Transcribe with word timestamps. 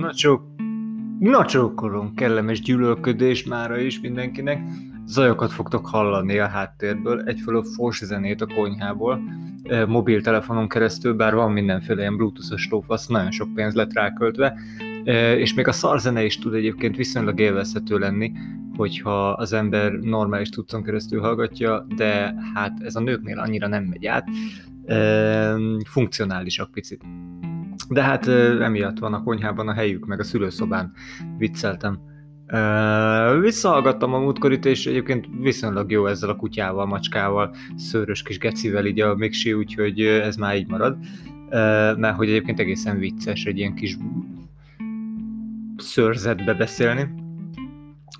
Na 0.00 0.14
csak, 0.14 0.42
na 1.18 1.44
csókolom, 1.44 2.14
kellemes 2.14 2.60
gyűlölködés 2.60 3.44
mára 3.44 3.78
is 3.78 4.00
mindenkinek. 4.00 4.62
Zajokat 5.06 5.52
fogtok 5.52 5.86
hallani 5.86 6.38
a 6.38 6.46
háttérből, 6.46 7.22
egyfelől 7.22 7.62
fos 7.62 8.04
zenét 8.04 8.40
a 8.40 8.46
konyhából, 8.46 9.20
mobiltelefonon 9.86 10.68
keresztül, 10.68 11.14
bár 11.14 11.34
van 11.34 11.52
mindenféle 11.52 12.00
ilyen 12.00 12.16
bluetooth-os 12.16 12.68
lófasz, 12.70 13.06
nagyon 13.06 13.30
sok 13.30 13.54
pénz 13.54 13.74
lett 13.74 13.92
ráköltve, 13.92 14.54
és 15.36 15.54
még 15.54 15.68
a 15.68 15.72
szarzene 15.72 16.24
is 16.24 16.38
tud 16.38 16.54
egyébként 16.54 16.96
viszonylag 16.96 17.40
élvezhető 17.40 17.98
lenni, 17.98 18.32
hogyha 18.76 19.30
az 19.30 19.52
ember 19.52 19.92
normális 19.92 20.48
tudszon 20.48 20.82
keresztül 20.82 21.20
hallgatja, 21.20 21.86
de 21.96 22.34
hát 22.54 22.80
ez 22.82 22.96
a 22.96 23.00
nőknél 23.00 23.38
annyira 23.38 23.68
nem 23.68 23.84
megy 23.84 24.06
át, 24.06 24.28
funkcionálisak 25.84 26.70
picit. 26.70 27.02
De 27.94 28.02
hát 28.02 28.26
emiatt 28.60 28.98
van 28.98 29.14
a 29.14 29.22
konyhában 29.22 29.68
a 29.68 29.72
helyük, 29.72 30.06
meg 30.06 30.20
a 30.20 30.24
szülőszobán 30.24 30.92
vicceltem. 31.38 31.98
Uh, 32.52 33.40
visszahallgattam 33.40 34.14
a 34.14 34.18
múltkorit, 34.18 34.64
és 34.64 34.86
egyébként 34.86 35.26
viszonylag 35.40 35.90
jó 35.90 36.06
ezzel 36.06 36.28
a 36.28 36.36
kutyával, 36.36 36.86
macskával, 36.86 37.54
szőrös 37.76 38.22
kis 38.22 38.38
gecivel 38.38 38.86
így 38.86 39.00
a 39.00 39.14
mixi, 39.14 39.52
úgyhogy 39.52 40.00
ez 40.00 40.36
már 40.36 40.56
így 40.56 40.68
marad. 40.68 40.96
Uh, 40.98 41.50
mert 41.98 42.16
hogy 42.16 42.28
egyébként 42.28 42.60
egészen 42.60 42.98
vicces 42.98 43.44
egy 43.44 43.58
ilyen 43.58 43.74
kis 43.74 43.96
szőrzetbe 45.76 46.54
beszélni. 46.54 47.08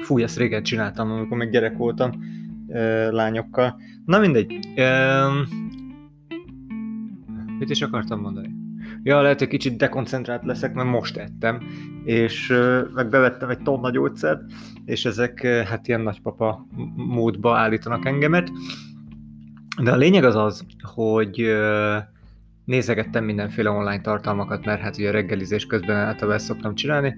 Fúj, 0.02 0.22
ezt 0.22 0.38
régen 0.38 0.62
csináltam, 0.62 1.10
amikor 1.10 1.36
még 1.36 1.50
gyerek 1.50 1.76
voltam 1.76 2.10
uh, 2.66 3.10
lányokkal. 3.10 3.80
Na 4.04 4.18
mindegy. 4.18 4.58
Mit 7.58 7.70
is 7.70 7.82
akartam 7.82 8.20
mondani? 8.20 8.53
Ja, 9.04 9.22
lehet, 9.22 9.38
hogy 9.38 9.48
kicsit 9.48 9.76
dekoncentrált 9.76 10.44
leszek, 10.44 10.74
mert 10.74 10.88
most 10.88 11.16
ettem, 11.16 11.62
és 12.04 12.52
meg 12.94 13.08
bevettem 13.08 13.48
egy 13.48 13.62
tonna 13.62 13.90
gyógyszert, 13.90 14.42
és 14.84 15.04
ezek 15.04 15.46
hát 15.46 15.88
ilyen 15.88 16.00
nagypapa 16.00 16.66
módba 16.96 17.56
állítanak 17.56 18.06
engemet. 18.06 18.50
De 19.82 19.92
a 19.92 19.96
lényeg 19.96 20.24
az 20.24 20.36
az, 20.36 20.66
hogy 20.82 21.54
nézegettem 22.64 23.24
mindenféle 23.24 23.70
online 23.70 24.00
tartalmakat, 24.00 24.64
mert 24.64 24.80
hát 24.80 24.98
ugye 24.98 25.10
reggelizés 25.10 25.66
közben 25.66 25.96
általában 25.96 26.36
ezt 26.36 26.46
szoktam 26.46 26.74
csinálni, 26.74 27.14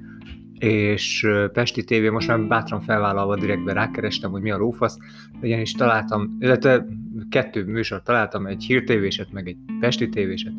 és 0.59 1.27
Pesti 1.53 1.85
TV 1.85 2.13
most 2.13 2.29
már 2.29 2.41
bátran 2.41 2.81
felvállalva 2.81 3.37
direktbe 3.37 3.73
rákerestem, 3.73 4.31
hogy 4.31 4.43
mi 4.43 4.51
a 4.51 4.57
lófasz, 4.57 4.99
ugyanis 5.43 5.73
találtam, 5.73 6.37
illetve 6.39 6.87
kettő 7.29 7.65
műsor 7.65 8.03
találtam, 8.03 8.47
egy 8.47 8.65
hírtévéset, 8.65 9.33
meg 9.33 9.49
egy 9.49 9.57
Pesti 9.81 10.09
tévéset, 10.09 10.53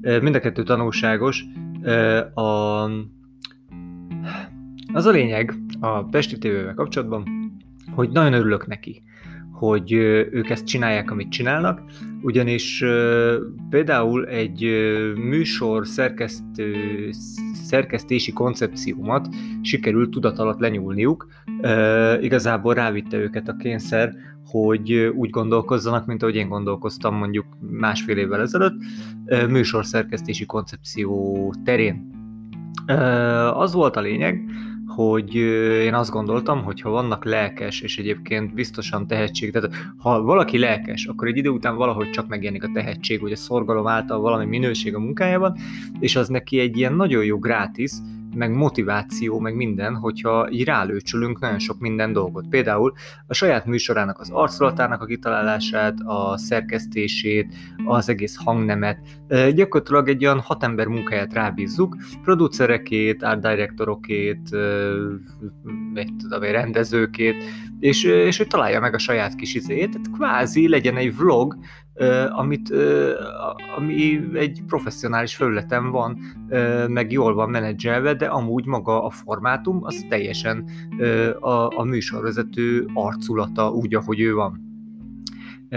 mind 0.00 0.34
a 0.34 0.40
kettő 0.40 0.62
tanulságos. 0.62 1.44
A, 2.34 2.40
az 4.92 5.04
a 5.04 5.10
lényeg 5.10 5.54
a 5.80 6.04
Pesti 6.04 6.38
TV-vel 6.38 6.74
kapcsolatban, 6.74 7.24
hogy 7.94 8.10
nagyon 8.10 8.32
örülök 8.32 8.66
neki, 8.66 9.02
hogy 9.52 9.92
ők 9.92 10.50
ezt 10.50 10.66
csinálják, 10.66 11.10
amit 11.10 11.30
csinálnak, 11.30 11.82
ugyanis 12.22 12.84
például 13.70 14.26
egy 14.26 14.62
műsor 15.16 15.86
szerkesztő, 15.86 16.74
szerkesztési 17.66 18.32
koncepciómat 18.32 19.28
sikerült 19.62 20.10
tudat 20.10 20.38
alatt 20.38 20.58
lenyúlniuk, 20.60 21.26
igazából 22.20 22.74
rávitte 22.74 23.16
őket 23.16 23.48
a 23.48 23.56
kényszer, 23.56 24.12
hogy 24.44 24.92
úgy 24.92 25.30
gondolkozzanak, 25.30 26.06
mint 26.06 26.22
ahogy 26.22 26.34
én 26.34 26.48
gondolkoztam 26.48 27.14
mondjuk 27.14 27.46
másfél 27.60 28.16
évvel 28.16 28.40
ezelőtt, 28.40 28.74
műsorszerkesztési 29.48 30.46
koncepció 30.46 31.54
terén. 31.64 32.14
Az 33.52 33.72
volt 33.72 33.96
a 33.96 34.00
lényeg, 34.00 34.50
hogy 34.86 35.34
én 35.84 35.94
azt 35.94 36.10
gondoltam, 36.10 36.62
hogy 36.62 36.80
ha 36.80 36.90
vannak 36.90 37.24
lelkes, 37.24 37.80
és 37.80 37.98
egyébként 37.98 38.54
biztosan 38.54 39.06
tehetség, 39.06 39.52
tehát 39.52 39.70
ha 39.96 40.22
valaki 40.22 40.58
lelkes, 40.58 41.06
akkor 41.06 41.28
egy 41.28 41.36
idő 41.36 41.48
után 41.48 41.76
valahogy 41.76 42.10
csak 42.10 42.28
megjelenik 42.28 42.64
a 42.64 42.70
tehetség, 42.74 43.20
vagy 43.20 43.32
a 43.32 43.36
szorgalom 43.36 43.86
által 43.86 44.20
valami 44.20 44.44
minőség 44.44 44.94
a 44.94 44.98
munkájában, 44.98 45.56
és 45.98 46.16
az 46.16 46.28
neki 46.28 46.58
egy 46.58 46.76
ilyen 46.76 46.94
nagyon 46.94 47.24
jó 47.24 47.38
grátis, 47.38 47.90
meg 48.36 48.50
motiváció, 48.50 49.38
meg 49.38 49.54
minden, 49.54 49.94
hogyha 49.94 50.50
így 50.50 50.64
rálőcsülünk 50.64 51.40
nagyon 51.40 51.58
sok 51.58 51.78
minden 51.78 52.12
dolgot. 52.12 52.48
Például 52.48 52.92
a 53.26 53.34
saját 53.34 53.66
műsorának 53.66 54.18
az 54.18 54.30
arculatának 54.30 55.02
a 55.02 55.04
kitalálását, 55.04 55.94
a 56.04 56.36
szerkesztését, 56.38 57.54
az 57.84 58.08
egész 58.08 58.36
hangnemet, 58.44 58.98
gyakorlatilag 59.54 60.08
egy 60.08 60.24
olyan 60.24 60.40
hat 60.40 60.62
ember 60.62 60.86
munkáját 60.86 61.32
rábízzuk, 61.32 61.96
producerekét, 62.22 63.22
art 63.22 63.40
directorokét, 63.40 64.48
egy, 65.94 66.12
tudom, 66.18 66.42
rendezőkét, 66.42 67.44
és, 67.80 68.04
és 68.04 68.36
hogy 68.36 68.46
találja 68.46 68.80
meg 68.80 68.94
a 68.94 68.98
saját 68.98 69.34
kis 69.34 69.54
izét, 69.54 69.90
tehát 69.90 70.10
kvázi 70.12 70.68
legyen 70.68 70.96
egy 70.96 71.16
vlog, 71.16 71.56
amit, 72.30 72.72
ami 73.76 74.20
egy 74.34 74.62
professzionális 74.66 75.36
felületen 75.36 75.90
van, 75.90 76.18
meg 76.88 77.12
jól 77.12 77.34
van 77.34 77.50
menedzselve, 77.50 78.14
de 78.14 78.26
amúgy 78.26 78.66
maga 78.66 79.04
a 79.04 79.10
formátum 79.10 79.78
az 79.82 80.06
teljesen 80.08 80.68
a, 81.40 81.78
a 81.78 81.84
műsorvezető 81.84 82.88
arculata 82.94 83.70
úgy, 83.70 83.94
ahogy 83.94 84.20
ő 84.20 84.34
van. 84.34 84.64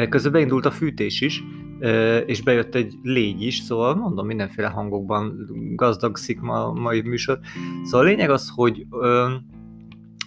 Közben 0.10 0.32
beindult 0.32 0.66
a 0.66 0.72
fűtés 0.72 1.22
is, 1.22 1.44
és 2.26 2.42
bejött 2.42 2.76
egy 2.76 2.96
légy 3.02 3.42
is, 3.42 3.58
szóval 3.58 3.96
mondom, 3.96 4.26
mindenféle 4.26 4.68
szik 4.68 5.34
gazdagszik 5.76 6.40
ma 6.40 6.68
a 6.68 6.74
mai 6.74 7.02
műsor. 7.02 7.40
Szóval 7.84 8.06
a 8.06 8.10
lényeg 8.10 8.30
az, 8.30 8.52
hogy 8.56 8.86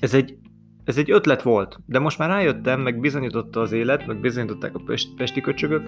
ez 0.00 0.14
egy 0.14 0.36
ez 0.84 0.97
egy 0.97 1.10
ötlet 1.10 1.43
volt, 1.43 1.78
de 1.87 1.98
most 1.98 2.19
már 2.19 2.28
rájöttem, 2.28 2.81
meg 2.81 3.00
bizonyította 3.00 3.60
az 3.60 3.72
élet, 3.72 4.06
meg 4.06 4.20
bizonyították 4.20 4.75
a 4.75 4.82
pest, 4.87 5.15
pesti 5.16 5.41
köcsögök, 5.41 5.82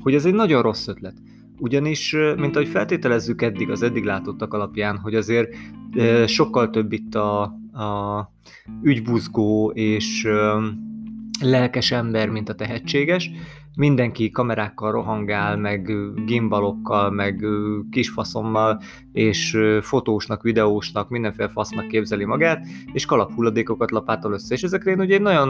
hogy 0.00 0.14
ez 0.14 0.24
egy 0.24 0.34
nagyon 0.34 0.62
rossz 0.62 0.86
ötlet. 0.86 1.14
Ugyanis, 1.58 2.16
mint 2.36 2.56
ahogy 2.56 2.68
feltételezzük 2.68 3.42
eddig, 3.42 3.70
az 3.70 3.82
eddig 3.82 4.04
látottak 4.04 4.54
alapján, 4.54 4.98
hogy 4.98 5.14
azért 5.14 5.56
sokkal 6.26 6.70
több 6.70 6.92
itt 6.92 7.14
a, 7.14 7.42
a 7.72 8.32
ügybuzgó 8.82 9.70
és 9.74 10.28
lelkes 11.40 11.92
ember, 11.92 12.28
mint 12.28 12.48
a 12.48 12.54
tehetséges, 12.54 13.30
mindenki 13.76 14.30
kamerákkal 14.30 14.92
rohangál, 14.92 15.56
meg 15.56 15.92
gimbalokkal, 16.24 17.10
meg 17.10 17.44
kisfaszommal, 17.90 18.80
és 19.12 19.58
fotósnak, 19.80 20.42
videósnak, 20.42 21.08
mindenféle 21.08 21.48
fasznak 21.48 21.88
képzeli 21.88 22.24
magát, 22.24 22.66
és 22.92 23.04
kalaphulladékokat 23.04 23.90
lapátol 23.90 24.32
össze. 24.32 24.54
És 24.54 24.62
ezekre 24.62 24.90
én 24.90 25.00
ugye 25.00 25.18
nagyon 25.18 25.48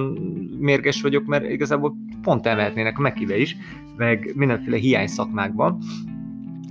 mérges 0.58 1.02
vagyok, 1.02 1.26
mert 1.26 1.50
igazából 1.50 1.96
pont 2.22 2.46
elmehetnének 2.46 2.98
a 2.98 3.00
Mekibe 3.00 3.38
is, 3.38 3.56
meg 3.96 4.32
mindenféle 4.34 4.76
hiány 4.76 5.06
szakmákban. 5.06 5.78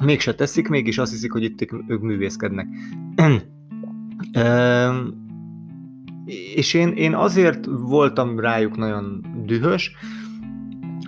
Mégse 0.03 0.35
teszik, 0.35 0.67
mégis 0.67 0.97
azt 0.97 1.11
hiszik, 1.11 1.31
hogy 1.31 1.43
itt 1.43 1.71
ők 1.87 2.01
művészkednek. 2.01 2.67
és 6.55 6.73
én, 6.73 6.89
én 6.89 7.13
azért 7.13 7.65
voltam 7.65 8.39
rájuk 8.39 8.77
nagyon 8.77 9.25
dühös, 9.45 9.91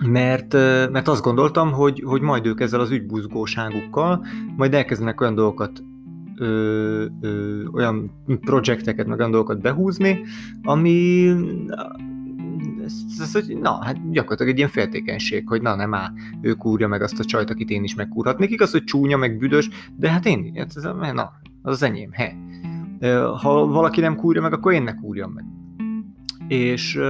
mert, 0.06 0.52
mert 0.90 1.08
azt 1.08 1.22
gondoltam, 1.22 1.72
hogy, 1.72 2.02
hogy 2.06 2.20
majd 2.20 2.46
ők 2.46 2.60
ezzel 2.60 2.80
az 2.80 2.90
ügybuzgóságukkal 2.90 4.26
majd 4.56 4.74
elkezdenek 4.74 5.20
olyan 5.20 5.34
dolgokat 5.34 5.82
ö, 6.36 7.04
ö, 7.20 7.64
olyan 7.72 8.10
projekteket, 8.40 9.06
meg 9.06 9.18
olyan 9.18 9.30
dolgokat 9.30 9.60
behúzni, 9.60 10.20
ami 10.62 11.28
ez, 12.84 12.92
ez, 13.20 13.36
ez, 13.36 13.46
na, 13.46 13.84
hát 13.84 14.10
gyakorlatilag 14.10 14.52
egy 14.52 14.58
ilyen 14.58 14.68
féltékenység, 14.68 15.48
hogy 15.48 15.62
na 15.62 15.74
nem 15.74 15.94
áll, 15.94 16.12
ő 16.40 16.52
kúrja 16.52 16.88
meg 16.88 17.02
azt 17.02 17.20
a 17.20 17.24
csajt, 17.24 17.50
akit 17.50 17.70
én 17.70 17.84
is 17.84 17.94
megkúrhatnék. 17.94 18.50
Igaz, 18.50 18.70
hogy 18.70 18.84
csúnya, 18.84 19.16
meg 19.16 19.38
büdös, 19.38 19.68
de 19.96 20.10
hát 20.10 20.26
én, 20.26 20.52
ez, 20.54 20.76
ez, 20.76 20.82
na, 21.12 21.32
az 21.62 21.72
az 21.72 21.82
enyém, 21.82 22.10
he. 22.12 22.36
Ha 23.40 23.66
valaki 23.66 24.00
nem 24.00 24.16
kúrja 24.16 24.42
meg, 24.42 24.52
akkor 24.52 24.72
én 24.72 24.82
ne 24.82 24.94
kúrjam 24.94 25.30
meg. 25.30 25.44
És 26.48 27.00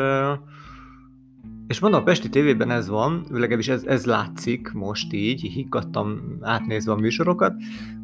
és 1.68 1.78
mondom, 1.78 2.00
a 2.00 2.04
Pesti 2.04 2.28
tévében 2.28 2.70
ez 2.70 2.88
van, 2.88 3.24
legalábbis 3.30 3.68
ez, 3.68 3.84
ez 3.84 4.04
látszik 4.04 4.72
most 4.72 5.12
így, 5.12 5.40
higgadtam 5.40 6.38
átnézve 6.40 6.92
a 6.92 6.96
műsorokat, 6.96 7.54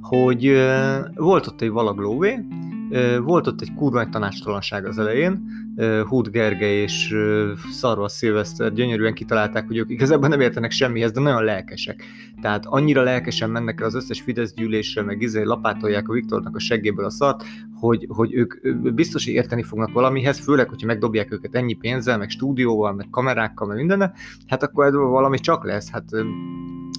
hogy 0.00 0.52
volt 1.14 1.46
ott 1.46 1.60
egy 1.60 1.70
valag 1.70 1.98
lóvé, 1.98 2.34
uh, 2.34 2.73
volt 3.22 3.46
ott 3.46 3.60
egy 3.60 3.74
kurva 3.74 4.00
egy 4.00 4.08
tanácstalanság 4.08 4.86
az 4.86 4.98
elején, 4.98 5.42
Húd 6.08 6.28
Gergely 6.28 6.82
és 6.82 7.16
Szarva 7.70 8.08
Szilveszter 8.08 8.72
gyönyörűen 8.72 9.14
kitalálták, 9.14 9.66
hogy 9.66 9.76
ők 9.76 9.90
igazából 9.90 10.28
nem 10.28 10.40
értenek 10.40 10.70
semmihez, 10.70 11.12
de 11.12 11.20
nagyon 11.20 11.44
lelkesek. 11.44 12.04
Tehát 12.40 12.66
annyira 12.66 13.02
lelkesen 13.02 13.50
mennek 13.50 13.80
el 13.80 13.86
az 13.86 13.94
összes 13.94 14.20
Fidesz 14.20 14.54
gyűlésre, 14.54 15.02
meg 15.02 15.22
izé 15.22 15.42
lapátolják 15.42 16.08
a 16.08 16.12
Viktornak 16.12 16.56
a 16.56 16.58
seggéből 16.58 17.04
a 17.04 17.10
szart, 17.10 17.44
hogy, 17.80 18.06
hogy 18.08 18.34
ők 18.34 18.54
biztos, 18.94 19.24
hogy 19.24 19.34
érteni 19.34 19.62
fognak 19.62 19.92
valamihez, 19.92 20.38
főleg, 20.38 20.68
hogyha 20.68 20.86
megdobják 20.86 21.32
őket 21.32 21.54
ennyi 21.54 21.74
pénzzel, 21.74 22.18
meg 22.18 22.30
stúdióval, 22.30 22.92
meg 22.92 23.06
kamerákkal, 23.10 23.66
meg 23.66 23.76
mindenne, 23.76 24.12
hát 24.46 24.62
akkor 24.62 24.86
ebből 24.86 25.06
valami 25.06 25.38
csak 25.38 25.64
lesz. 25.64 25.90
Hát 25.90 26.04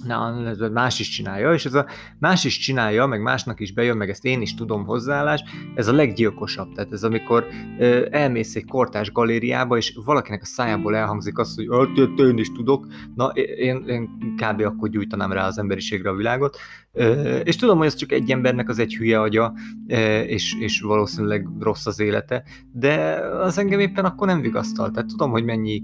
na, 0.06 0.34
más 0.72 1.00
is 1.00 1.08
csinálja, 1.08 1.52
és 1.52 1.64
ez 1.64 1.74
a 1.74 1.86
más 2.18 2.44
is 2.44 2.58
csinálja, 2.58 3.06
meg 3.06 3.22
másnak 3.22 3.60
is 3.60 3.72
bejön, 3.72 3.96
meg 3.96 4.10
ezt 4.10 4.24
én 4.24 4.40
is 4.40 4.54
tudom 4.54 4.84
hozzáállás, 4.84 5.42
ez 5.74 5.88
a 5.88 5.92
leggyilkosabb. 5.92 6.72
Tehát 6.72 6.92
ez 6.92 7.02
amikor 7.02 7.46
ö, 7.78 8.06
elmész 8.10 8.54
egy 8.54 8.64
kortás 8.64 9.12
galériába, 9.12 9.76
és 9.76 9.98
valakinek 10.04 10.42
a 10.42 10.44
szájából 10.44 10.96
elhangzik 10.96 11.38
az, 11.38 11.54
hogy 11.54 12.10
én 12.18 12.38
is 12.38 12.52
tudok, 12.52 12.86
na 13.14 13.26
én, 13.56 13.84
én 13.86 14.08
kb. 14.36 14.60
akkor 14.60 14.88
gyújtanám 14.88 15.32
rá 15.32 15.46
az 15.46 15.58
emberiségre 15.58 16.10
a 16.10 16.14
világot. 16.14 16.56
Ö, 16.92 17.36
és 17.36 17.56
tudom, 17.56 17.78
hogy 17.78 17.86
ez 17.86 17.94
csak 17.94 18.12
egy 18.12 18.30
embernek 18.30 18.68
az 18.68 18.78
egy 18.78 18.94
hülye 18.94 19.20
agya, 19.20 19.54
ö, 19.88 20.20
és, 20.20 20.54
és 20.60 20.80
valószínűleg 20.80 21.48
rossz 21.60 21.86
az 21.86 22.00
élete, 22.00 22.42
de 22.72 22.94
az 23.40 23.58
engem 23.58 23.80
éppen 23.80 24.04
akkor 24.04 24.26
nem 24.26 24.40
vigasztal. 24.40 24.90
Tehát 24.90 25.08
tudom, 25.08 25.30
hogy 25.30 25.44
mennyi 25.44 25.82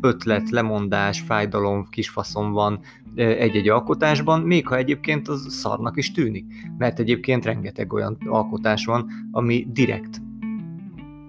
ötlet, 0.00 0.50
lemondás, 0.50 1.20
fájdalom, 1.20 1.88
kisfaszom 1.90 2.52
van, 2.52 2.80
egy-egy 3.14 3.68
alkotásban, 3.68 4.40
még 4.40 4.66
ha 4.66 4.76
egyébként 4.76 5.28
az 5.28 5.46
szarnak 5.48 5.96
is 5.96 6.12
tűnik. 6.12 6.46
Mert 6.78 6.98
egyébként 6.98 7.44
rengeteg 7.44 7.92
olyan 7.92 8.16
alkotás 8.26 8.84
van, 8.84 9.10
ami 9.30 9.66
direkt 9.72 10.20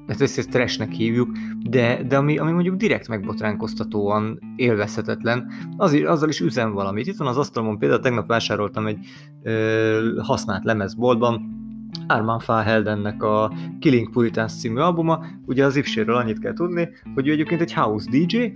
ezt, 0.07 0.21
ezt 0.21 0.49
trashnek 0.49 0.91
hívjuk, 0.91 1.29
de, 1.69 2.03
de 2.03 2.17
ami, 2.17 2.37
ami 2.37 2.51
mondjuk 2.51 2.75
direkt 2.75 3.07
megbotránkoztatóan 3.07 4.39
élvezhetetlen, 4.55 5.51
az, 5.77 5.93
azzal 6.05 6.29
is 6.29 6.39
üzen 6.39 6.73
valamit. 6.73 7.07
Itt 7.07 7.17
van 7.17 7.27
az 7.27 7.37
asztalon, 7.37 7.77
például 7.77 8.01
tegnap 8.01 8.27
vásároltam 8.27 8.87
egy 8.87 8.97
ö, 9.43 10.19
használt 10.23 10.63
lemezboltban, 10.63 11.63
Arman 12.07 12.39
Faheldennek 12.39 13.23
a 13.23 13.51
Killing 13.79 14.09
Puritans 14.09 14.53
című 14.53 14.79
albuma, 14.79 15.25
ugye 15.45 15.65
az 15.65 15.75
Ipséről 15.75 16.15
annyit 16.15 16.39
kell 16.39 16.53
tudni, 16.53 16.89
hogy 17.13 17.27
ő 17.27 17.31
egyébként 17.31 17.61
egy 17.61 17.73
house 17.73 18.09
DJ, 18.09 18.51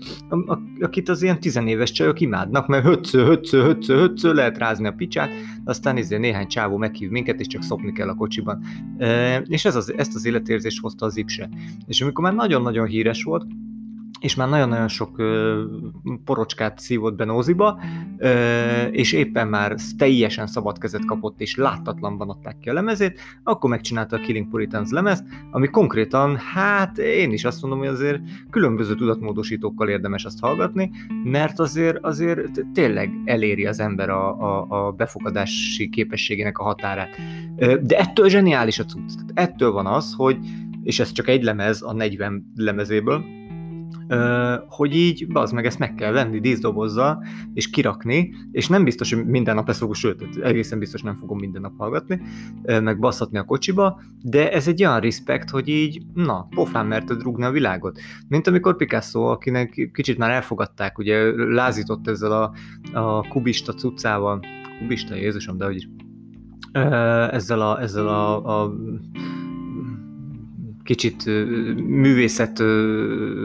akit 0.79 1.09
az 1.09 1.21
ilyen 1.21 1.39
tizenéves 1.39 1.91
csajok 1.91 2.19
imádnak, 2.19 2.67
mert 2.67 2.83
hötsző, 2.83 3.25
hötsző, 3.25 3.61
hötsző, 3.61 3.97
hötsző, 3.97 4.33
lehet 4.33 4.57
rázni 4.57 4.87
a 4.87 4.91
picsát, 4.91 5.29
aztán 5.65 5.97
izé 5.97 6.17
néhány 6.17 6.47
csávó 6.47 6.77
meghív 6.77 7.09
minket, 7.09 7.39
és 7.39 7.47
csak 7.47 7.63
szopni 7.63 7.91
kell 7.91 8.09
a 8.09 8.15
kocsiban. 8.15 8.63
E, 8.97 9.37
és 9.37 9.65
ez 9.65 9.75
az, 9.75 9.93
ezt 9.97 10.15
az 10.15 10.25
életérzést 10.25 10.81
hozta 10.81 11.05
az 11.05 11.17
Ipse. 11.17 11.49
És 11.85 12.01
amikor 12.01 12.23
már 12.23 12.33
nagyon-nagyon 12.33 12.87
híres 12.87 13.23
volt, 13.23 13.45
és 14.19 14.35
már 14.35 14.49
nagyon-nagyon 14.49 14.87
sok 14.87 15.19
ö, 15.19 15.63
porocskát 16.25 16.79
szívott 16.79 17.15
be 17.15 17.25
Nóziba, 17.25 17.79
ö, 18.17 18.83
és 18.83 19.11
éppen 19.11 19.47
már 19.47 19.75
teljesen 19.97 20.47
szabad 20.47 20.77
kezet 20.77 21.05
kapott, 21.05 21.41
és 21.41 21.55
láttatlanban 21.55 22.29
adták 22.29 22.57
ki 22.59 22.69
a 22.69 22.73
lemezét, 22.73 23.19
akkor 23.43 23.69
megcsinálta 23.69 24.15
a 24.15 24.19
Killing 24.19 24.49
Puritans 24.49 24.89
lemezt, 24.89 25.23
ami 25.51 25.67
konkrétan, 25.67 26.37
hát 26.37 26.97
én 26.97 27.31
is 27.31 27.43
azt 27.45 27.61
mondom, 27.61 27.79
hogy 27.79 27.87
azért 27.87 28.21
különböző 28.49 28.95
tudatmódosítókkal 28.95 29.89
érdemes 29.89 30.25
azt 30.25 30.39
hallgatni, 30.39 30.91
mert 31.23 31.59
azért, 31.59 31.97
azért 32.01 32.65
tényleg 32.73 33.11
eléri 33.25 33.65
az 33.65 33.79
ember 33.79 34.09
a, 34.09 34.41
a, 34.41 34.65
a 34.69 34.91
befogadási 34.91 35.89
képességének 35.89 36.57
a 36.57 36.63
határát. 36.63 37.15
De 37.81 37.97
ettől 37.97 38.29
zseniális 38.29 38.79
a 38.79 38.83
cucc. 38.85 39.19
Ettől 39.33 39.71
van 39.71 39.85
az, 39.85 40.13
hogy, 40.17 40.37
és 40.83 40.99
ez 40.99 41.11
csak 41.11 41.27
egy 41.27 41.43
lemez 41.43 41.81
a 41.81 41.93
40 41.93 42.51
lemezéből, 42.55 43.23
hogy 44.67 44.95
így, 44.95 45.27
az 45.33 45.51
meg 45.51 45.65
ezt 45.65 45.79
meg 45.79 45.95
kell 45.95 46.11
venni 46.11 46.39
díszdobozzal, 46.39 47.23
és 47.53 47.69
kirakni, 47.69 48.33
és 48.51 48.67
nem 48.67 48.83
biztos, 48.83 49.13
hogy 49.13 49.25
minden 49.25 49.55
nap 49.55 49.69
ezt 49.69 49.79
fogom, 49.79 49.93
sőt, 49.93 50.37
egészen 50.43 50.79
biztos 50.79 51.01
nem 51.01 51.15
fogom 51.15 51.37
minden 51.37 51.61
nap 51.61 51.77
hallgatni, 51.77 52.21
meg 52.63 52.99
basszatni 52.99 53.37
a 53.37 53.43
kocsiba, 53.43 54.01
de 54.21 54.51
ez 54.51 54.67
egy 54.67 54.83
olyan 54.83 54.99
respekt, 54.99 55.49
hogy 55.49 55.67
így, 55.67 56.01
na, 56.13 56.47
pofán 56.55 56.85
merted 56.85 57.21
rúgni 57.21 57.43
a 57.43 57.51
világot. 57.51 57.99
Mint 58.27 58.47
amikor 58.47 58.75
Picasso, 58.75 59.21
akinek 59.21 59.89
kicsit 59.93 60.17
már 60.17 60.31
elfogadták, 60.31 60.97
ugye 60.97 61.31
lázított 61.35 62.07
ezzel 62.07 62.31
a, 62.31 62.53
a 62.99 63.27
kubista 63.27 63.73
cuccával, 63.73 64.39
kubista, 64.79 65.15
Jézusom, 65.15 65.57
de 65.57 65.65
hogy 65.65 65.87
ezzel 67.31 67.61
a, 67.61 67.81
ezzel 67.81 68.07
a, 68.07 68.61
a 68.61 68.73
kicsit 70.89 71.25
művészet 71.87 72.59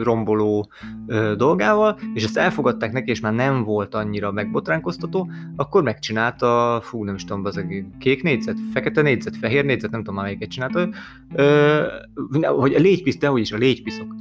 romboló 0.02 0.70
dolgával, 1.37 1.99
és 2.14 2.25
ezt 2.25 2.37
elfogadták 2.37 2.93
neki, 2.93 3.11
és 3.11 3.20
már 3.20 3.35
nem 3.35 3.64
volt 3.64 3.94
annyira 3.94 4.32
megbotránkoztató, 4.32 5.31
akkor 5.56 5.82
megcsinálta, 5.82 6.81
fú, 6.85 7.05
nem 7.05 7.14
is 7.14 7.25
tudom, 7.25 7.44
az 7.44 7.64
kék 7.99 8.23
négyzet, 8.23 8.56
fekete 8.73 9.02
négyzet, 9.02 9.37
fehér 9.37 9.64
négyzet, 9.64 9.91
nem 9.91 10.00
tudom 10.00 10.14
már 10.14 10.25
melyiket 10.25 10.49
csinálta, 10.49 10.88
hogy 12.56 12.75
a 12.75 12.79
légypisz, 12.79 13.19
de 13.19 13.26
hogy 13.26 13.41
is 13.41 13.52
a 13.52 13.56
légypiszok 13.56 14.14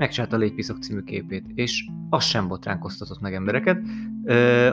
megcsinálta 0.00 0.36
a 0.36 0.38
Légypiszok 0.38 0.78
című 0.78 1.00
képét, 1.00 1.44
és 1.54 1.88
az 2.10 2.24
sem 2.24 2.48
botránkoztatott 2.48 3.20
meg 3.20 3.34
embereket. 3.34 3.80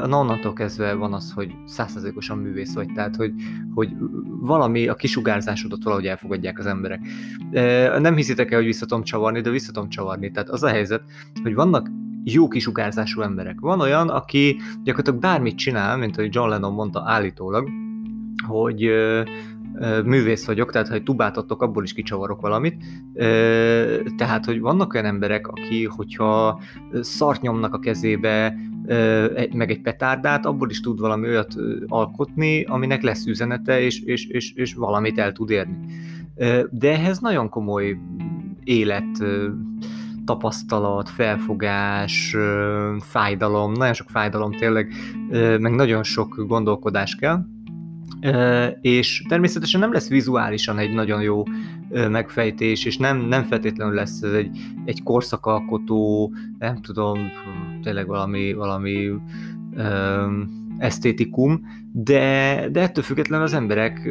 Na 0.08 0.20
onnantól 0.20 0.54
kezdve 0.54 0.94
van 0.94 1.14
az, 1.14 1.32
hogy 1.32 1.56
százszerzékosan 1.66 2.38
művész 2.38 2.74
vagy, 2.74 2.92
tehát 2.94 3.16
hogy, 3.16 3.34
hogy 3.74 3.90
valami, 4.40 4.88
a 4.88 4.96
kisugárzásodat 4.96 5.84
valahogy 5.84 6.06
elfogadják 6.06 6.60
az 6.60 6.66
emberek. 6.66 7.00
Nem 8.00 8.16
hiszitek 8.16 8.52
el, 8.52 8.58
hogy 8.58 8.68
visszatom 8.68 9.04
csavarni, 9.04 9.42
de 9.42 9.50
visszatom 9.50 9.90
csavarni. 9.90 10.32
Tehát 10.32 10.50
az 10.50 10.64
a 10.64 10.68
helyzet, 10.68 11.04
hogy 11.44 11.54
vannak 11.54 11.90
jó 12.24 12.48
kisugárzású 12.48 13.22
emberek. 13.22 13.60
Van 13.60 13.80
olyan, 13.80 14.10
aki 14.10 14.58
gyakorlatilag 14.84 15.20
bármit 15.20 15.58
csinál, 15.58 15.98
mint 15.98 16.18
ahogy 16.18 16.36
John 16.36 16.50
Lennon 16.50 16.74
mondta 16.74 17.04
állítólag, 17.06 17.70
hogy 18.48 18.92
művész 20.06 20.46
vagyok, 20.46 20.72
tehát 20.72 20.88
ha 20.88 20.94
egy 20.94 21.04
tubát 21.04 21.38
adtok, 21.38 21.62
abból 21.62 21.84
is 21.84 21.94
kicsavarok 21.94 22.42
valamit. 22.42 22.84
Tehát, 24.18 24.46
hogy 24.46 24.60
vannak 24.60 24.94
olyan 24.94 25.06
emberek, 25.06 25.48
aki, 25.48 25.86
hogyha 25.86 26.62
szart 27.02 27.42
nyomnak 27.42 27.74
a 27.74 27.80
kezébe, 27.80 28.56
meg 29.54 29.72
egy 29.72 29.82
petárdát, 29.82 30.46
abból 30.46 30.70
is 30.70 30.80
tud 30.80 31.00
valami 31.00 31.28
olyat 31.28 31.56
alkotni, 31.88 32.64
aminek 32.64 33.02
lesz 33.02 33.26
üzenete, 33.26 33.82
és, 33.82 34.02
és, 34.02 34.28
és, 34.28 34.54
és 34.54 34.74
valamit 34.74 35.18
el 35.18 35.32
tud 35.32 35.50
érni. 35.50 35.78
De 36.70 36.92
ehhez 36.92 37.20
nagyon 37.20 37.50
komoly 37.50 37.98
élet 38.64 39.24
tapasztalat, 40.26 41.10
felfogás, 41.10 42.36
fájdalom, 43.00 43.72
nagyon 43.72 43.94
sok 43.94 44.10
fájdalom 44.10 44.52
tényleg, 44.52 44.94
meg 45.60 45.76
nagyon 45.76 46.04
sok 46.04 46.46
gondolkodás 46.48 47.16
kell, 47.16 47.46
és 48.82 49.24
természetesen 49.28 49.80
nem 49.80 49.92
lesz 49.92 50.10
vizuálisan 50.10 50.78
egy 50.78 50.94
nagyon 50.94 51.22
jó 51.22 51.44
megfejtés, 51.90 52.86
és 52.86 52.98
nem, 52.98 53.18
nem 53.18 53.44
feltétlenül 53.44 53.94
lesz 53.94 54.22
ez 54.22 54.32
egy, 54.32 54.58
egy 54.86 55.04
korszakalkotó, 55.04 56.34
nem 56.60 56.82
tudom, 56.82 57.32
tényleg 57.82 58.08
valami, 58.08 58.54
valami 58.54 59.08
um, 59.08 60.66
esztétikum, 60.78 61.62
de, 61.92 62.68
de 62.72 62.82
ettől 62.82 63.04
függetlenül 63.04 63.46
az 63.46 63.54
emberek, 63.54 64.10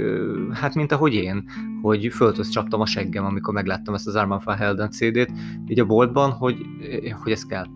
hát 0.53 0.75
mint 0.75 0.93
ahogy 0.93 1.15
én, 1.15 1.45
hogy 1.83 2.09
földhöz 2.13 2.49
csaptam 2.49 2.81
a 2.81 2.87
seggem, 2.87 3.25
amikor 3.25 3.55
megláttam 3.55 3.95
ezt 3.95 4.07
az 4.07 4.15
Arman 4.15 4.41
van 4.45 4.57
Helden 4.57 4.91
CD-t, 4.91 5.33
így 5.69 5.81
a 5.81 5.87
boltban, 5.87 6.31
hogy, 6.31 6.57
hogy 7.23 7.33
ez 7.33 7.47
kell. 7.47 7.67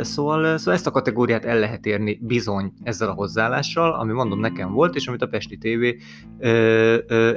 Szóval, 0.00 0.58
szóval 0.58 0.74
ezt 0.74 0.86
a 0.86 0.90
kategóriát 0.90 1.44
el 1.44 1.58
lehet 1.58 1.86
érni 1.86 2.18
bizony 2.22 2.72
ezzel 2.82 3.08
a 3.08 3.12
hozzáállással, 3.12 3.92
ami 3.92 4.12
mondom 4.12 4.40
nekem 4.40 4.72
volt, 4.72 4.94
és 4.94 5.06
amit 5.06 5.22
a 5.22 5.26
Pesti 5.26 5.58
TV 5.58 6.04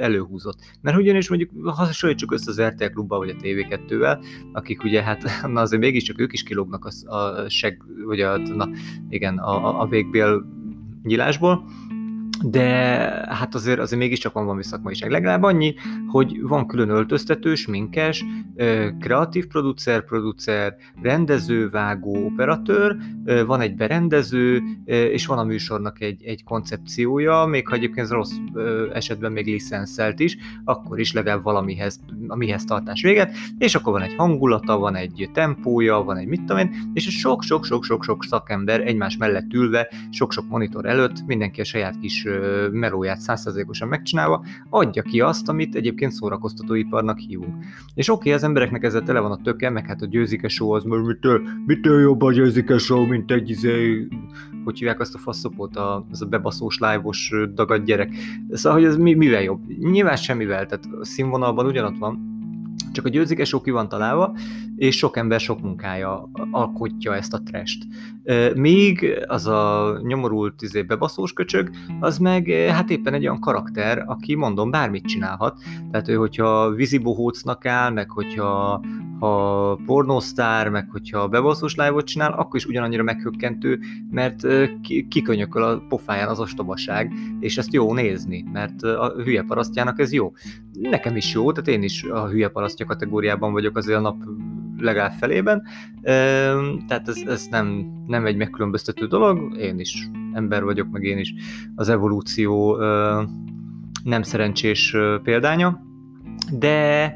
előhúzott. 0.00 0.58
Mert 0.80 0.96
ugyanis 0.96 1.28
mondjuk 1.28 1.50
hasonlítsuk 1.64 2.32
össze 2.32 2.50
az 2.50 2.62
RTL 2.62 2.84
klubba 2.84 3.18
vagy 3.18 3.28
a 3.28 3.42
TV2-vel, 3.42 4.24
akik 4.52 4.84
ugye 4.84 5.02
hát 5.02 5.24
na 5.52 5.60
azért 5.60 5.82
mégiscsak 5.82 6.20
ők 6.20 6.32
is 6.32 6.42
kilógnak 6.42 6.84
a, 6.84 7.16
a 7.16 7.48
seg, 7.48 7.82
vagy 8.04 8.20
a, 8.20 8.36
na, 8.36 8.68
igen, 9.08 9.38
a, 9.38 9.80
a 9.80 9.86
végbél 9.86 10.46
nyilásból, 11.02 11.64
de 12.44 12.66
hát 13.28 13.54
azért, 13.54 13.78
azért 13.78 14.00
mégiscsak 14.00 14.32
van 14.32 14.44
valami 14.44 14.64
szakmaiság. 14.64 15.10
Legalább 15.10 15.42
annyi, 15.42 15.74
hogy 16.06 16.40
van 16.42 16.66
külön 16.66 16.88
öltöztető, 16.88 17.54
sminkes, 17.54 18.24
kreatív 19.00 19.46
producer, 19.46 20.04
producer, 20.04 20.76
rendező, 21.02 21.68
vágó, 21.68 22.24
operatőr, 22.24 22.96
van 23.46 23.60
egy 23.60 23.74
berendező, 23.74 24.62
és 24.84 25.26
van 25.26 25.38
a 25.38 25.44
műsornak 25.44 26.00
egy, 26.00 26.24
egy 26.24 26.44
koncepciója, 26.44 27.44
még 27.44 27.68
ha 27.68 27.74
egyébként 27.74 28.08
rossz 28.08 28.32
esetben 28.92 29.32
még 29.32 29.46
licenszelt 29.46 30.20
is, 30.20 30.36
akkor 30.64 31.00
is 31.00 31.12
legalább 31.12 31.42
valamihez, 31.42 32.00
amihez 32.26 32.64
tartás 32.64 33.02
véget, 33.02 33.34
és 33.58 33.74
akkor 33.74 33.92
van 33.92 34.02
egy 34.02 34.14
hangulata, 34.14 34.78
van 34.78 34.94
egy 34.94 35.30
tempója, 35.32 36.02
van 36.02 36.16
egy 36.16 36.26
mit 36.26 36.40
tudom 36.40 36.58
én, 36.58 36.90
és 36.92 37.18
sok-sok-sok-sok-sok 37.18 38.24
szakember 38.24 38.80
egymás 38.80 39.16
mellett 39.16 39.52
ülve, 39.52 39.88
sok-sok 40.10 40.48
monitor 40.48 40.86
előtt, 40.86 41.26
mindenki 41.26 41.60
a 41.60 41.64
saját 41.64 41.98
kis 41.98 42.26
melóját 42.72 43.20
százszerzékosan 43.20 43.88
megcsinálva, 43.88 44.44
adja 44.70 45.02
ki 45.02 45.20
azt, 45.20 45.48
amit 45.48 45.74
egyébként 45.74 46.12
szórakoztatóiparnak 46.12 47.18
hívunk. 47.18 47.64
És 47.94 48.08
oké, 48.08 48.18
okay, 48.18 48.32
az 48.32 48.42
embereknek 48.42 48.84
ezzel 48.84 49.02
tele 49.02 49.20
van 49.20 49.30
a 49.30 49.42
töke, 49.42 49.70
meg 49.70 49.86
hát 49.86 50.02
a 50.02 50.06
győzike 50.06 50.48
show 50.48 50.70
az, 50.70 50.84
mert 50.84 51.06
mitől, 51.06 51.42
mitől 51.66 52.00
jobb 52.00 52.22
a 52.22 52.32
győzike 52.32 52.78
show, 52.78 53.06
mint 53.06 53.30
egy 53.30 53.50
izé, 53.50 54.06
hogy 54.64 54.78
hívják 54.78 55.00
azt 55.00 55.14
a 55.14 55.18
faszopot, 55.18 55.76
a, 55.76 56.06
az 56.10 56.22
a 56.22 56.26
bebaszós 56.26 56.78
live-os 56.78 57.32
dagad 57.54 57.84
gyerek. 57.84 58.14
Szóval, 58.50 58.78
hogy 58.78 58.88
ez 58.88 58.96
mi, 58.96 59.14
mivel 59.14 59.42
jobb? 59.42 59.60
Nyilván 59.78 60.16
semmivel, 60.16 60.66
tehát 60.66 60.84
a 61.00 61.04
színvonalban 61.04 61.66
ugyanott 61.66 61.98
van, 61.98 62.37
Csak 62.98 63.38
a 63.38 63.44
sok 63.44 63.62
ki 63.62 63.70
van 63.70 63.88
találva, 63.88 64.36
és 64.76 64.96
sok 64.96 65.16
ember 65.16 65.40
sok 65.40 65.60
munkája 65.60 66.30
alkotja 66.50 67.14
ezt 67.14 67.34
a 67.34 67.42
trest. 67.42 67.86
Míg 68.54 69.24
az 69.26 69.46
a 69.46 69.98
nyomorult 70.02 70.62
izé, 70.62 70.82
bebaszós 70.82 71.32
köcsög, 71.32 71.70
az 72.00 72.18
meg 72.18 72.46
hát 72.48 72.90
éppen 72.90 73.14
egy 73.14 73.22
olyan 73.22 73.40
karakter, 73.40 74.04
aki 74.06 74.34
mondom 74.34 74.70
bármit 74.70 75.06
csinálhat. 75.06 75.58
Tehát 75.90 76.08
ő, 76.08 76.14
hogyha 76.14 76.70
vízibohócnak 76.70 77.66
áll, 77.66 77.90
meg 77.90 78.10
hogyha 78.10 78.80
ha 79.18 79.80
pornósztár, 79.86 80.68
meg 80.68 80.88
hogyha 80.90 81.28
bebaszós 81.28 81.74
live 81.74 82.02
csinál, 82.02 82.32
akkor 82.32 82.56
is 82.56 82.66
ugyanannyira 82.66 83.02
meghökkentő, 83.02 83.78
mert 84.10 84.46
kikönyököl 85.08 85.62
a 85.62 85.82
pofáján 85.88 86.28
az 86.28 86.40
ostobaság, 86.40 87.12
és 87.40 87.58
ezt 87.58 87.72
jó 87.72 87.94
nézni, 87.94 88.44
mert 88.52 88.82
a 88.82 89.12
hülye 89.24 89.42
parasztjának 89.42 89.98
ez 89.98 90.12
jó. 90.12 90.32
Nekem 90.72 91.16
is 91.16 91.32
jó, 91.32 91.52
tehát 91.52 91.68
én 91.68 91.82
is 91.82 92.02
a 92.02 92.28
hülye 92.28 92.48
parasztja 92.48 92.86
kategóriában 92.86 93.52
vagyok 93.52 93.76
azért 93.76 93.98
a 93.98 94.00
nap 94.00 94.16
legalább 94.78 95.12
felében, 95.12 95.62
tehát 96.86 97.08
ez, 97.08 97.16
ez 97.26 97.46
nem, 97.50 97.86
nem 98.06 98.26
egy 98.26 98.36
megkülönböztető 98.36 99.06
dolog, 99.06 99.56
én 99.56 99.78
is 99.78 100.08
ember 100.32 100.64
vagyok, 100.64 100.90
meg 100.90 101.02
én 101.02 101.18
is 101.18 101.34
az 101.74 101.88
evolúció 101.88 102.76
nem 104.04 104.22
szerencsés 104.22 104.96
példánya, 105.22 105.80
de, 106.52 107.14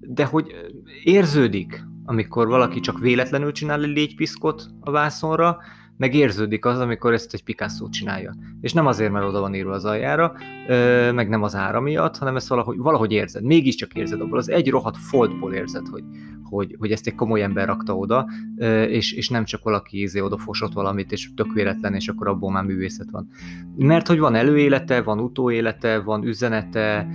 de 0.00 0.24
hogy 0.24 0.54
érződik, 1.02 1.84
amikor 2.04 2.48
valaki 2.48 2.80
csak 2.80 2.98
véletlenül 2.98 3.52
csinál 3.52 3.82
egy 3.82 3.90
légypiszkot 3.90 4.66
a 4.80 4.90
vászonra, 4.90 5.58
meg 6.00 6.14
érződik 6.14 6.64
az, 6.64 6.78
amikor 6.78 7.12
ezt 7.12 7.34
egy 7.34 7.44
Picasso 7.44 7.88
csinálja. 7.88 8.34
És 8.60 8.72
nem 8.72 8.86
azért, 8.86 9.12
mert 9.12 9.26
oda 9.26 9.40
van 9.40 9.54
írva 9.54 9.72
az 9.72 9.84
aljára, 9.84 10.32
meg 11.12 11.28
nem 11.28 11.42
az 11.42 11.54
ára 11.54 11.80
miatt, 11.80 12.16
hanem 12.16 12.36
ezt 12.36 12.48
valahogy, 12.48 12.76
valahogy 12.76 13.12
érzed. 13.12 13.42
Mégiscsak 13.42 13.94
érzed 13.94 14.20
abból, 14.20 14.38
az 14.38 14.50
egy 14.50 14.70
rohadt 14.70 14.96
foltból 14.96 15.52
érzed, 15.52 15.86
hogy, 15.86 16.04
hogy, 16.42 16.76
hogy 16.78 16.92
ezt 16.92 17.06
egy 17.06 17.14
komoly 17.14 17.42
ember 17.42 17.66
rakta 17.66 17.96
oda, 17.96 18.28
és, 18.88 19.12
és 19.12 19.28
nem 19.28 19.44
csak 19.44 19.62
valaki 19.62 20.00
ízé 20.00 20.20
oda 20.20 20.38
fosott 20.38 20.72
valamit, 20.72 21.12
és 21.12 21.34
tök 21.34 21.52
véletlen, 21.52 21.94
és 21.94 22.08
akkor 22.08 22.28
abból 22.28 22.50
már 22.50 22.64
művészet 22.64 23.10
van. 23.10 23.28
Mert 23.76 24.06
hogy 24.06 24.18
van 24.18 24.34
előélete, 24.34 25.02
van 25.02 25.20
utóélete, 25.20 25.98
van 25.98 26.24
üzenete, 26.24 27.08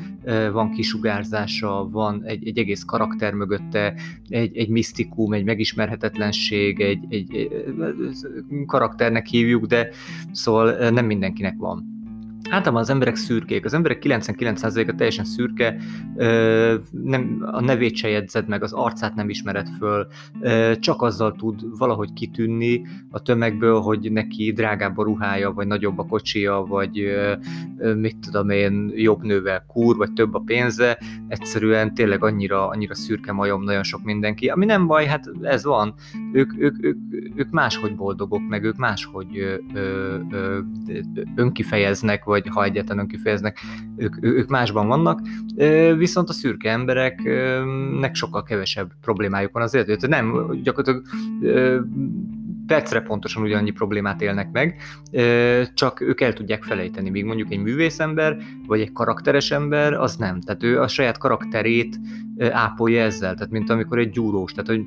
van 0.52 0.72
kisugárzása, 0.72 1.90
van 1.92 2.24
egy, 2.24 2.48
egy 2.48 2.58
egész 2.58 2.84
karakter 2.84 3.34
mögötte, 3.34 3.94
egy, 4.30 4.58
egy 4.58 4.70
misztikum, 4.70 5.34
egy 5.34 5.44
megismerhetetlenség, 5.44 6.80
egy, 6.80 7.04
egy, 7.10 7.36
egy 7.36 7.50
karakternek 8.76 9.26
hívjuk, 9.26 9.66
de 9.66 9.90
szóval 10.32 10.90
nem 10.90 11.06
mindenkinek 11.06 11.56
van. 11.58 11.95
Általában 12.50 12.82
az 12.82 12.90
emberek 12.90 13.16
szürkék, 13.16 13.66
az 13.66 13.74
emberek 13.74 14.04
99%-a 14.06 14.96
teljesen 14.96 15.26
szürke, 15.26 15.76
nem, 16.92 17.48
a 17.52 17.62
nevét 17.62 17.96
se 17.96 18.10
jegyzed 18.10 18.48
meg, 18.48 18.64
az 18.64 18.74
arcát 18.74 19.16
nem 19.16 19.30
ismered 19.30 19.68
föl, 19.78 20.08
csak 20.80 21.02
azzal 21.02 21.36
tud 21.36 21.78
valahogy 21.78 22.14
kitűnni 22.14 22.82
a 23.12 23.22
tömegből, 23.22 23.80
hogy 23.80 24.12
neki 24.12 24.52
drágább 24.52 24.98
a 24.98 25.04
ruhája, 25.04 25.52
vagy 25.52 25.68
nagyobb 25.68 26.00
a 26.00 26.06
kocsia, 26.06 26.66
vagy 26.68 27.04
mit 27.96 28.18
tudom 28.20 28.50
én, 28.50 28.92
jobb 28.96 29.24
nővel 29.24 29.64
kúr, 29.68 29.96
vagy 29.96 30.14
több 30.14 30.34
a 30.34 30.42
pénze, 30.46 31.00
egyszerűen 31.28 31.94
tényleg 31.94 32.24
annyira, 32.24 32.68
annyira 32.68 32.96
szürke 32.96 33.32
majom 33.32 33.64
nagyon 33.64 33.84
sok 33.84 34.04
mindenki, 34.04 34.48
ami 34.48 34.66
nem 34.66 34.88
baj, 34.88 35.06
hát 35.06 35.32
ez 35.42 35.64
van, 35.64 35.94
ők, 36.34 36.52
ők, 36.58 36.84
ők, 36.84 36.98
ők 37.36 37.50
máshogy 37.50 37.96
boldogok, 37.96 38.48
meg 38.48 38.64
ők 38.64 38.76
máshogy 38.76 39.38
ö, 39.38 39.56
ö, 39.74 40.18
ö, 40.32 40.60
önkifejeznek, 41.36 42.24
vagy 42.24 42.35
ha 42.48 42.64
egyetlen 42.64 43.08
kifejeznek, 43.08 43.60
ők, 43.98 44.16
ők 44.24 44.50
másban 44.50 44.88
vannak, 44.88 45.22
viszont 45.98 46.30
a 46.30 46.34
szürke 46.34 46.72
embereknek 46.72 48.16
sokkal 48.16 48.44
kevesebb 48.44 48.92
problémájuk 49.02 49.52
van 49.52 49.64
az 49.64 49.74
életét. 49.74 50.08
Nem, 50.08 50.52
gyakorlatilag 50.64 51.06
percre 52.68 53.02
pontosan 53.02 53.44
ugyanannyi 53.44 53.72
problémát 53.72 54.22
élnek 54.22 54.52
meg, 54.52 54.82
csak 55.74 56.02
ők 56.02 56.22
el 56.22 56.34
tudják 56.34 56.64
felejteni, 56.64 57.10
míg 57.10 57.26
mondjuk 57.26 57.52
egy 57.52 57.60
művészember, 57.60 58.38
vagy 58.68 58.80
egy 58.80 58.92
karakteres 58.92 59.52
ember, 59.52 59.94
az 59.94 60.16
nem. 60.16 60.42
Tehát 60.42 60.64
ő 60.64 60.82
a 60.82 60.88
saját 60.88 61.18
karakterét 61.18 62.00
ápolja 62.52 63.02
ezzel, 63.02 63.34
tehát 63.34 63.52
mint 63.52 63.70
amikor 63.70 64.00
egy 64.00 64.10
gyúrós, 64.10 64.52
tehát 64.52 64.68
hogy 64.68 64.86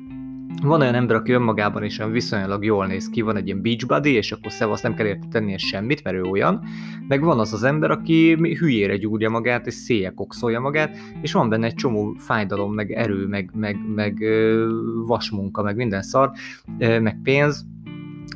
van 0.61 0.81
olyan 0.81 0.95
ember, 0.95 1.15
aki 1.15 1.31
önmagában 1.31 1.83
is 1.83 2.01
viszonylag 2.11 2.65
jól 2.65 2.87
néz 2.87 3.09
ki, 3.09 3.21
van 3.21 3.35
egy 3.35 3.45
ilyen 3.45 3.61
beach 3.61 3.87
body, 3.87 4.13
és 4.13 4.31
akkor 4.31 4.51
szevasz, 4.51 4.81
nem 4.81 4.93
kell 4.93 5.05
érte 5.05 5.27
tennie 5.31 5.57
semmit, 5.57 6.03
mert 6.03 6.15
ő 6.15 6.21
olyan, 6.21 6.63
meg 7.07 7.23
van 7.23 7.39
az 7.39 7.53
az 7.53 7.63
ember, 7.63 7.91
aki 7.91 8.33
hülyére 8.33 8.97
gyúrja 8.97 9.29
magát, 9.29 9.67
és 9.67 9.73
széjjel 9.73 10.13
kokszolja 10.13 10.59
magát, 10.59 10.97
és 11.21 11.31
van 11.31 11.49
benne 11.49 11.65
egy 11.65 11.73
csomó 11.73 12.15
fájdalom, 12.17 12.73
meg 12.73 12.91
erő, 12.91 13.27
meg, 13.27 13.51
meg, 13.53 13.77
meg 13.95 14.17
vasmunka, 15.05 15.63
meg 15.63 15.75
minden 15.75 16.01
szar, 16.01 16.31
meg 16.77 17.19
pénz, 17.23 17.65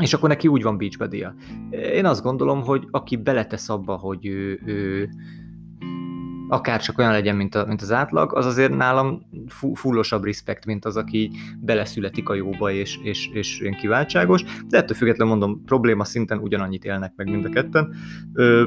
és 0.01 0.13
akkor 0.13 0.29
neki 0.29 0.47
úgy 0.47 0.63
van 0.63 0.77
beach 0.77 0.97
body 0.97 1.17
-ja. 1.17 1.35
Én 1.69 2.05
azt 2.05 2.23
gondolom, 2.23 2.61
hogy 2.61 2.87
aki 2.91 3.17
beletesz 3.17 3.69
abba, 3.69 3.95
hogy 3.95 4.25
ő, 4.25 4.59
ő 4.65 5.09
akár 6.47 6.81
csak 6.81 6.97
olyan 6.97 7.11
legyen, 7.11 7.35
mint, 7.35 7.55
a, 7.55 7.65
mint 7.65 7.81
az 7.81 7.91
átlag, 7.91 8.35
az 8.35 8.45
azért 8.45 8.75
nálam 8.75 9.21
fullosabb 9.73 10.23
respekt, 10.23 10.65
mint 10.65 10.85
az, 10.85 10.97
aki 10.97 11.31
beleszületik 11.59 12.29
a 12.29 12.33
jóba, 12.33 12.71
és, 12.71 12.99
és, 13.03 13.29
és 13.33 13.59
én 13.59 13.75
kiváltságos, 13.75 14.43
de 14.67 14.77
ettől 14.77 14.97
függetlenül 14.97 15.35
mondom, 15.35 15.63
probléma 15.65 16.03
szinten 16.03 16.37
ugyanannyit 16.37 16.85
élnek 16.85 17.13
meg 17.15 17.29
mind 17.29 17.45
a 17.45 17.49
ketten, 17.49 17.93
ö, 18.33 18.63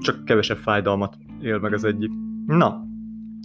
csak 0.00 0.24
kevesebb 0.24 0.58
fájdalmat 0.58 1.16
él 1.42 1.58
meg 1.58 1.72
az 1.72 1.84
egyik. 1.84 2.10
Na, 2.46 2.84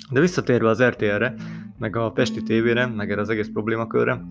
de 0.10 0.20
visszatérve 0.20 0.70
az 0.70 0.84
RTL-re, 0.84 1.34
meg 1.78 1.96
a 1.96 2.12
Pesti 2.12 2.44
tévére, 2.44 2.86
meg 2.86 3.12
erre 3.12 3.22
az 3.22 3.30
egész 3.30 3.50
problémakörre, 3.54 4.22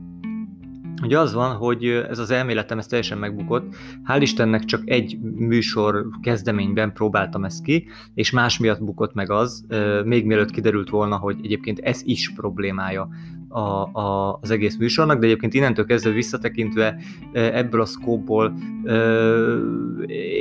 Ugye 1.05 1.19
az 1.19 1.35
van, 1.35 1.57
hogy 1.57 1.85
ez 1.85 2.19
az 2.19 2.31
elméletem 2.31 2.79
ez 2.79 2.87
teljesen 2.87 3.19
megbukott. 3.19 3.75
Hál' 4.09 4.19
Istennek 4.21 4.65
csak 4.65 4.83
egy 4.85 5.19
műsor 5.21 6.07
kezdeményben 6.23 6.93
próbáltam 6.93 7.45
ezt 7.45 7.63
ki, 7.63 7.87
és 8.15 8.31
más 8.31 8.59
miatt 8.59 8.85
bukott 8.85 9.15
meg 9.15 9.31
az, 9.31 9.67
még 10.05 10.27
mielőtt 10.27 10.51
kiderült 10.51 10.91
volna, 10.91 11.17
hogy 11.17 11.37
egyébként 11.43 11.79
ez 11.79 12.01
is 12.05 12.33
problémája 12.33 13.09
a, 13.49 14.01
a, 14.01 14.39
az 14.41 14.51
egész 14.51 14.77
műsornak, 14.77 15.19
de 15.19 15.27
egyébként 15.27 15.55
innentől 15.55 15.85
kezdve 15.85 16.11
visszatekintve 16.11 16.97
ebből 17.33 17.81
a 17.81 17.85
szkópból 17.85 18.55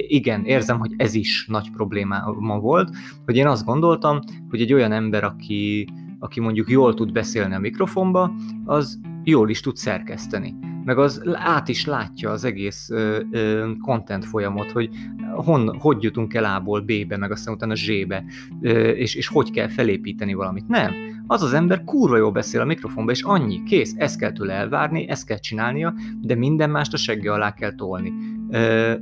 igen, 0.07 0.45
érzem, 0.45 0.79
hogy 0.79 0.93
ez 0.97 1.13
is 1.13 1.45
nagy 1.47 1.71
probléma 1.71 2.59
volt, 2.59 2.89
hogy 3.25 3.35
én 3.35 3.47
azt 3.47 3.65
gondoltam, 3.65 4.19
hogy 4.49 4.61
egy 4.61 4.73
olyan 4.73 4.91
ember, 4.91 5.23
aki, 5.23 5.87
aki 6.19 6.39
mondjuk 6.39 6.69
jól 6.69 6.93
tud 6.93 7.11
beszélni 7.11 7.53
a 7.53 7.59
mikrofonba, 7.59 8.31
az 8.65 8.99
jól 9.23 9.49
is 9.49 9.59
tud 9.59 9.75
szerkeszteni. 9.75 10.55
Meg 10.85 10.97
az 10.97 11.21
át 11.33 11.67
is 11.69 11.85
látja 11.85 12.31
az 12.31 12.43
egész 12.43 12.89
ö, 12.89 13.19
ö, 13.31 13.71
content 13.81 14.25
folyamot, 14.25 14.71
hogy 14.71 14.89
hon, 15.35 15.77
hogy 15.79 16.03
jutunk 16.03 16.33
el 16.33 16.45
A-ból 16.45 16.81
B-be, 16.81 17.17
meg 17.17 17.31
aztán 17.31 17.53
utána 17.53 17.75
Z-be, 17.75 18.23
ö, 18.61 18.89
és, 18.89 19.15
és 19.15 19.27
hogy 19.27 19.51
kell 19.51 19.67
felépíteni 19.67 20.33
valamit. 20.33 20.67
Nem. 20.67 20.91
Az 21.27 21.43
az 21.43 21.53
ember 21.53 21.83
kurva 21.83 22.17
jól 22.17 22.31
beszél 22.31 22.61
a 22.61 22.65
mikrofonba, 22.65 23.11
és 23.11 23.21
annyi, 23.21 23.63
kész, 23.63 23.93
ezt 23.97 24.19
kell 24.19 24.31
tőle 24.31 24.53
elvárni, 24.53 25.09
ezt 25.09 25.25
kell 25.25 25.37
csinálnia, 25.37 25.93
de 26.21 26.35
minden 26.35 26.69
mást 26.69 26.93
a 26.93 26.97
segge 26.97 27.31
alá 27.31 27.53
kell 27.53 27.75
tolni 27.75 28.13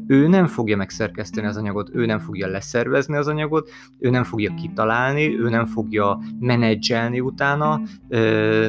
ő 0.07 0.27
nem 0.27 0.47
fogja 0.47 0.77
megszerkeszteni 0.77 1.47
az 1.47 1.57
anyagot, 1.57 1.89
ő 1.93 2.05
nem 2.05 2.19
fogja 2.19 2.47
leszervezni 2.47 3.15
az 3.15 3.27
anyagot, 3.27 3.69
ő 3.99 4.09
nem 4.09 4.23
fogja 4.23 4.53
kitalálni, 4.53 5.39
ő 5.39 5.49
nem 5.49 5.65
fogja 5.65 6.19
menedzselni 6.39 7.19
utána, 7.19 7.81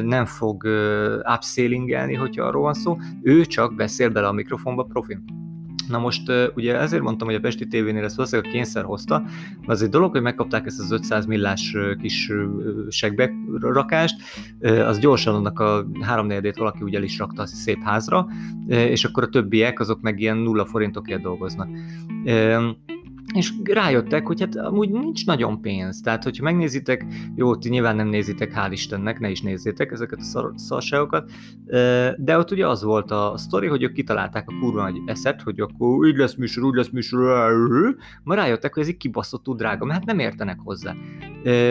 nem 0.03 0.25
fog 0.25 0.63
upscalingelni, 1.35 2.13
hogyha 2.13 2.45
arról 2.45 2.61
van 2.61 2.73
szó, 2.73 2.97
ő 3.21 3.45
csak 3.45 3.75
beszél 3.75 4.09
bele 4.09 4.27
a 4.27 4.31
mikrofonba 4.31 4.83
profin. 4.83 5.23
Na 5.87 5.99
most 5.99 6.31
ugye 6.55 6.77
ezért 6.77 7.03
mondtam, 7.03 7.27
hogy 7.27 7.35
a 7.35 7.39
Pesti 7.39 7.67
tévénél 7.67 8.03
ezt 8.03 8.15
valószínűleg 8.15 8.51
a 8.51 8.53
kényszer 8.53 8.83
hozta, 8.83 9.19
mert 9.59 9.69
az 9.69 9.81
egy 9.81 9.89
dolog, 9.89 10.11
hogy 10.11 10.21
megkapták 10.21 10.65
ezt 10.65 10.79
az 10.79 10.91
500 10.91 11.25
millás 11.25 11.75
kis 12.01 12.31
segberakást, 12.89 14.15
az 14.61 14.99
gyorsan 14.99 15.35
annak 15.35 15.59
a 15.59 15.85
háromnegyedét 16.01 16.57
valaki 16.57 16.83
ugye 16.83 16.97
el 16.97 17.03
is 17.03 17.17
rakta 17.17 17.41
a 17.41 17.45
szép 17.45 17.83
házra, 17.83 18.27
és 18.67 19.05
akkor 19.05 19.23
a 19.23 19.29
többiek 19.29 19.79
azok 19.79 20.01
meg 20.01 20.19
ilyen 20.19 20.37
nulla 20.37 20.65
forintokért 20.65 21.21
dolgoznak 21.21 21.67
és 23.35 23.53
rájöttek, 23.63 24.27
hogy 24.27 24.39
hát 24.39 24.55
amúgy 24.55 24.89
nincs 24.89 25.25
nagyon 25.25 25.61
pénz. 25.61 26.01
Tehát, 26.01 26.23
hogyha 26.23 26.43
megnézitek, 26.43 27.05
jó, 27.35 27.55
ti 27.55 27.69
nyilván 27.69 27.95
nem 27.95 28.07
nézitek, 28.07 28.53
hál' 28.55 28.69
Istennek, 28.71 29.19
ne 29.19 29.29
is 29.29 29.41
nézzétek 29.41 29.91
ezeket 29.91 30.19
a 30.19 30.23
szar- 30.23 30.59
szarságokat, 30.59 31.31
de 32.17 32.37
ott 32.37 32.51
ugye 32.51 32.67
az 32.67 32.83
volt 32.83 33.11
a 33.11 33.33
sztori, 33.37 33.67
hogy 33.67 33.83
ők 33.83 33.93
kitalálták 33.93 34.49
a 34.49 34.53
kurva 34.59 34.81
nagy 34.81 35.01
eszet, 35.05 35.41
hogy 35.41 35.59
akkor 35.59 36.07
így 36.07 36.17
lesz 36.17 36.35
műsor, 36.35 36.63
úgy 36.63 36.75
lesz 36.75 36.89
műsor, 36.89 37.95
ma 38.23 38.33
rájöttek, 38.35 38.73
hogy 38.73 38.83
ez 38.83 38.89
így 38.89 38.97
kibaszottul 38.97 39.55
drága, 39.55 39.85
mert 39.85 39.99
hát 39.99 40.07
nem 40.07 40.19
értenek 40.19 40.59
hozzá. 40.63 40.95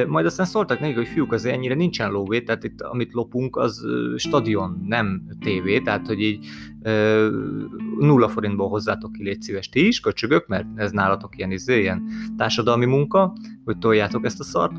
Majd 0.07 0.27
aztán 0.27 0.47
szóltak 0.47 0.81
nekik, 0.81 0.97
hogy 0.97 1.09
fiúk, 1.09 1.33
azért 1.33 1.55
ennyire 1.55 1.75
nincsen 1.75 2.11
lóvé, 2.11 2.41
tehát 2.41 2.65
itt 2.65 2.81
amit 2.81 3.13
lopunk, 3.13 3.57
az 3.57 3.87
stadion, 4.17 4.85
nem 4.87 5.23
tévé, 5.41 5.81
tehát 5.81 6.07
hogy 6.07 6.21
így 6.21 6.47
nulla 7.99 8.29
forintból 8.29 8.69
hozzátok 8.69 9.13
ki, 9.13 9.23
légy 9.23 9.43
szíves 9.43 9.69
ti 9.69 9.87
is, 9.87 10.01
köcsögök, 10.01 10.47
mert 10.47 10.67
ez 10.75 10.91
nálatok 10.91 11.37
ilyen, 11.37 11.51
izé, 11.51 11.81
ilyen 11.81 12.03
társadalmi 12.37 12.85
munka, 12.85 13.33
hogy 13.65 13.79
toljátok 13.79 14.25
ezt 14.25 14.41
a 14.41 14.45
szart. 14.45 14.73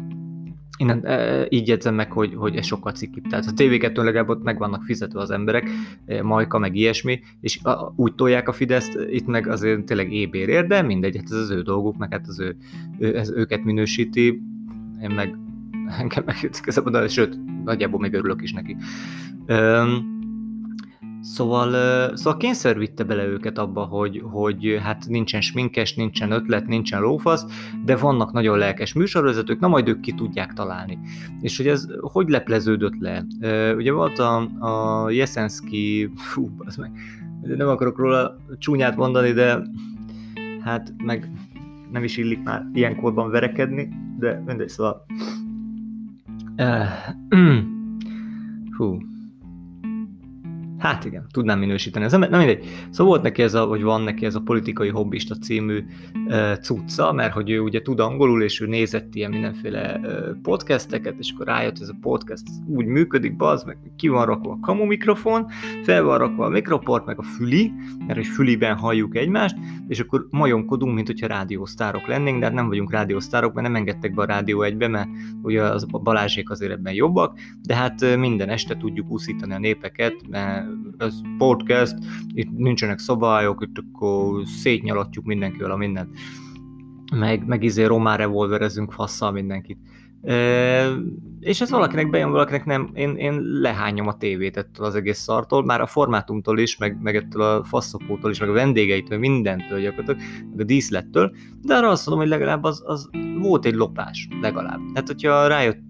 innen 0.77 1.05
e, 1.05 1.45
így 1.49 1.67
jegyzem 1.67 1.95
meg, 1.95 2.11
hogy, 2.11 2.33
hogy 2.35 2.55
ez 2.55 2.65
sokkal 2.65 2.91
cikkibb. 2.91 3.27
Tehát 3.27 3.45
a 3.45 3.51
TV2 3.51 3.95
legalább 3.95 4.29
ott 4.29 4.43
meg 4.43 4.57
vannak 4.57 4.83
fizetve 4.83 5.19
az 5.19 5.31
emberek, 5.31 5.69
e, 6.05 6.23
Majka, 6.23 6.57
meg 6.57 6.75
ilyesmi, 6.75 7.19
és 7.41 7.59
a, 7.63 7.93
úgy 7.95 8.15
tolják 8.15 8.47
a 8.47 8.53
Fideszt, 8.53 8.99
itt 9.09 9.25
meg 9.25 9.47
azért 9.47 9.83
tényleg 9.83 10.13
ébér 10.13 10.49
ér, 10.49 10.67
de 10.67 10.81
mindegy, 10.81 11.15
hát 11.15 11.25
ez 11.25 11.37
az 11.37 11.49
ő 11.49 11.61
dolguk, 11.61 11.97
meg 11.97 12.11
hát 12.11 12.27
az 12.27 12.39
ő, 12.39 12.55
ő 12.99 13.17
ez 13.17 13.29
őket 13.29 13.63
minősíti, 13.63 14.41
én 15.01 15.09
meg 15.09 15.37
engem 15.99 16.23
meg 16.25 17.09
sőt, 17.09 17.39
nagyjából 17.63 17.99
még 17.99 18.13
örülök 18.13 18.41
is 18.41 18.53
neki. 18.53 18.75
Um, 19.47 20.12
Szóval, 21.23 21.71
szóval 22.15 22.37
kényszer 22.37 22.77
vitte 22.77 23.03
bele 23.03 23.25
őket 23.25 23.57
abba, 23.57 23.83
hogy, 23.83 24.21
hogy 24.31 24.79
hát 24.81 25.05
nincsen 25.07 25.41
sminkes, 25.41 25.95
nincsen 25.95 26.31
ötlet, 26.31 26.67
nincsen 26.67 27.01
lófasz, 27.01 27.45
de 27.85 27.95
vannak 27.95 28.31
nagyon 28.31 28.57
lelkes 28.57 28.93
műsorvezetők, 28.93 29.59
na 29.59 29.67
majd 29.67 29.87
ők 29.87 29.99
ki 29.99 30.11
tudják 30.11 30.53
találni. 30.53 30.99
És 31.41 31.57
hogy 31.57 31.67
ez 31.67 31.87
hogy 31.99 32.29
lepleződött 32.29 32.99
le? 32.99 33.25
Ugye 33.75 33.91
volt 33.91 34.19
a, 34.19 34.37
a 34.59 35.09
Jeszenszki, 35.09 36.11
fú, 36.15 36.49
az 36.57 36.75
meg, 36.75 36.91
nem 37.41 37.67
akarok 37.67 37.97
róla 37.97 38.37
csúnyát 38.57 38.95
mondani, 38.95 39.31
de 39.31 39.61
hát 40.63 40.93
meg 41.03 41.31
nem 41.91 42.03
is 42.03 42.17
illik 42.17 42.43
már 42.43 42.65
ilyenkorban 42.73 43.29
verekedni, 43.29 43.89
de 44.19 44.43
mindegy, 44.45 44.69
szóval 44.69 45.05
uh, 46.57 46.87
hú, 48.77 48.97
Hát 50.83 51.05
igen, 51.05 51.27
tudnám 51.31 51.59
minősíteni. 51.59 52.05
Ez 52.05 52.11
nem, 52.11 52.19
nem 52.29 52.39
mindegy. 52.39 52.63
Szóval 52.89 53.05
volt 53.05 53.21
neki 53.21 53.41
ez 53.41 53.53
a, 53.53 53.65
vagy 53.65 53.81
van 53.81 54.01
neki 54.01 54.25
ez 54.25 54.35
a 54.35 54.39
politikai 54.39 54.89
hobbista 54.89 55.35
című 55.35 55.83
uh, 56.25 56.53
cucca, 56.53 57.11
mert 57.11 57.33
hogy 57.33 57.49
ő 57.49 57.59
ugye 57.59 57.81
tud 57.81 57.99
angolul, 57.99 58.43
és 58.43 58.61
ő 58.61 58.65
nézett 58.67 59.15
ilyen 59.15 59.31
mindenféle 59.31 59.99
uh, 60.03 60.41
podcasteket, 60.41 61.15
és 61.17 61.31
akkor 61.33 61.45
rájött, 61.45 61.81
ez 61.81 61.89
a 61.89 61.95
podcast 62.01 62.43
úgy 62.67 62.85
működik, 62.85 63.35
bazd 63.35 63.65
meg, 63.65 63.77
ki 63.95 64.07
van 64.07 64.25
rakva 64.25 64.51
a 64.51 64.57
kamu 64.61 64.85
mikrofon, 64.85 65.47
fel 65.83 66.03
van 66.03 66.17
rakva 66.17 66.45
a 66.45 66.49
mikroport, 66.49 67.05
meg 67.05 67.19
a 67.19 67.23
füli, 67.23 67.71
mert 68.07 68.17
hogy 68.17 68.27
füliben 68.27 68.77
halljuk 68.77 69.15
egymást, 69.15 69.55
és 69.87 69.99
akkor 69.99 70.27
majomkodunk, 70.29 70.95
mint 70.95 71.07
hogyha 71.07 71.27
rádiósztárok 71.27 72.07
lennénk, 72.07 72.39
de 72.39 72.45
hát 72.45 72.53
nem 72.53 72.67
vagyunk 72.67 72.91
rádiósztárok, 72.91 73.53
mert 73.53 73.67
nem 73.67 73.75
engedtek 73.75 74.13
be 74.13 74.21
a 74.21 74.25
rádió 74.25 74.61
egybe, 74.61 74.87
mert 74.87 75.09
ugye 75.41 75.61
az, 75.61 75.85
a 75.91 75.97
Balázsék 75.97 76.49
azért 76.49 76.71
ebben 76.71 76.93
jobbak, 76.93 77.39
de 77.61 77.75
hát 77.75 78.17
minden 78.17 78.49
este 78.49 78.77
tudjuk 78.77 79.09
úszítani 79.09 79.53
a 79.53 79.59
népeket, 79.59 80.15
mert 80.29 80.72
ez 80.97 81.21
podcast, 81.37 81.95
itt 82.33 82.51
nincsenek 82.57 82.99
szabályok, 82.99 83.63
itt 83.63 83.77
akkor 83.77 84.45
szétnyalatjuk 84.45 85.25
mindenkivel 85.25 85.71
a 85.71 85.75
mindent. 85.75 86.09
Meg, 87.15 87.45
meg 87.45 87.63
izé 87.63 87.83
román 87.83 88.17
revolverezünk 88.17 88.91
fasszal 88.91 89.31
mindenkit. 89.31 89.77
E, 90.21 90.87
és 91.39 91.61
ez 91.61 91.69
valakinek 91.69 92.09
bejön, 92.09 92.31
valakinek 92.31 92.65
nem. 92.65 92.89
Én, 92.93 93.15
én 93.15 93.41
lehányom 93.41 94.07
a 94.07 94.17
tévét 94.17 94.57
ettől 94.57 94.85
az 94.85 94.95
egész 94.95 95.17
szartól, 95.17 95.65
már 95.65 95.81
a 95.81 95.85
formátumtól 95.85 96.59
is, 96.59 96.77
meg, 96.77 97.01
meg 97.01 97.15
ettől 97.15 97.41
a 97.41 97.63
faszopótól 97.63 98.31
is, 98.31 98.39
meg 98.39 98.49
a 98.49 98.53
vendégeitől, 98.53 99.17
mindentől 99.17 99.79
gyakorlatilag, 99.79 100.21
meg 100.49 100.59
a 100.59 100.63
díszlettől, 100.63 101.35
de 101.61 101.75
arra 101.75 101.89
azt 101.89 102.05
mondom, 102.05 102.27
hogy 102.27 102.37
legalább 102.37 102.63
az, 102.63 102.83
az 102.85 103.09
volt 103.41 103.65
egy 103.65 103.75
lopás, 103.75 104.27
legalább. 104.41 104.79
Hát, 104.93 105.07
hogyha 105.07 105.47
rájött 105.47 105.81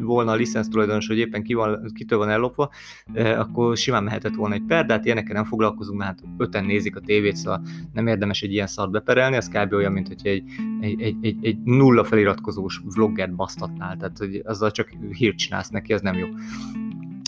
volna 0.00 0.32
a 0.32 0.34
licensz 0.34 0.68
tulajdonos, 0.68 1.06
hogy 1.06 1.18
éppen 1.18 1.42
ki 1.42 1.54
van, 1.54 1.90
kitől 1.94 2.18
van 2.18 2.28
ellopva, 2.28 2.70
akkor 3.14 3.76
simán 3.76 4.04
mehetett 4.04 4.34
volna 4.34 4.54
egy 4.54 4.64
per, 4.66 4.86
de 4.86 4.92
hát 4.92 5.04
ilyenekkel 5.04 5.34
nem 5.34 5.44
foglalkozunk, 5.44 5.98
mert 5.98 6.20
hát 6.20 6.28
öten 6.36 6.64
nézik 6.64 6.96
a 6.96 7.00
tévét, 7.00 7.36
szóval 7.36 7.62
nem 7.92 8.06
érdemes 8.06 8.42
egy 8.42 8.52
ilyen 8.52 8.66
szart 8.66 8.90
beperelni, 8.90 9.36
az 9.36 9.48
kb. 9.48 9.72
olyan, 9.72 9.92
mint 9.92 10.08
hogy 10.08 10.26
egy, 10.26 10.42
egy, 10.80 11.00
egy, 11.00 11.16
egy, 11.20 11.36
egy 11.42 11.58
nulla 11.64 12.04
feliratkozós 12.04 12.80
vloggert 12.94 13.34
basztatnál, 13.34 13.96
tehát 13.96 14.18
hogy 14.18 14.42
azzal 14.44 14.70
csak 14.70 14.88
hírt 15.10 15.36
csinálsz 15.36 15.68
neki, 15.68 15.92
az 15.92 16.00
nem 16.00 16.16
jó. 16.16 16.26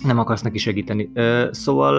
Nem 0.04 0.18
akarsz 0.18 0.42
neki 0.42 0.58
segíteni. 0.58 1.10
Szóval 1.50 1.98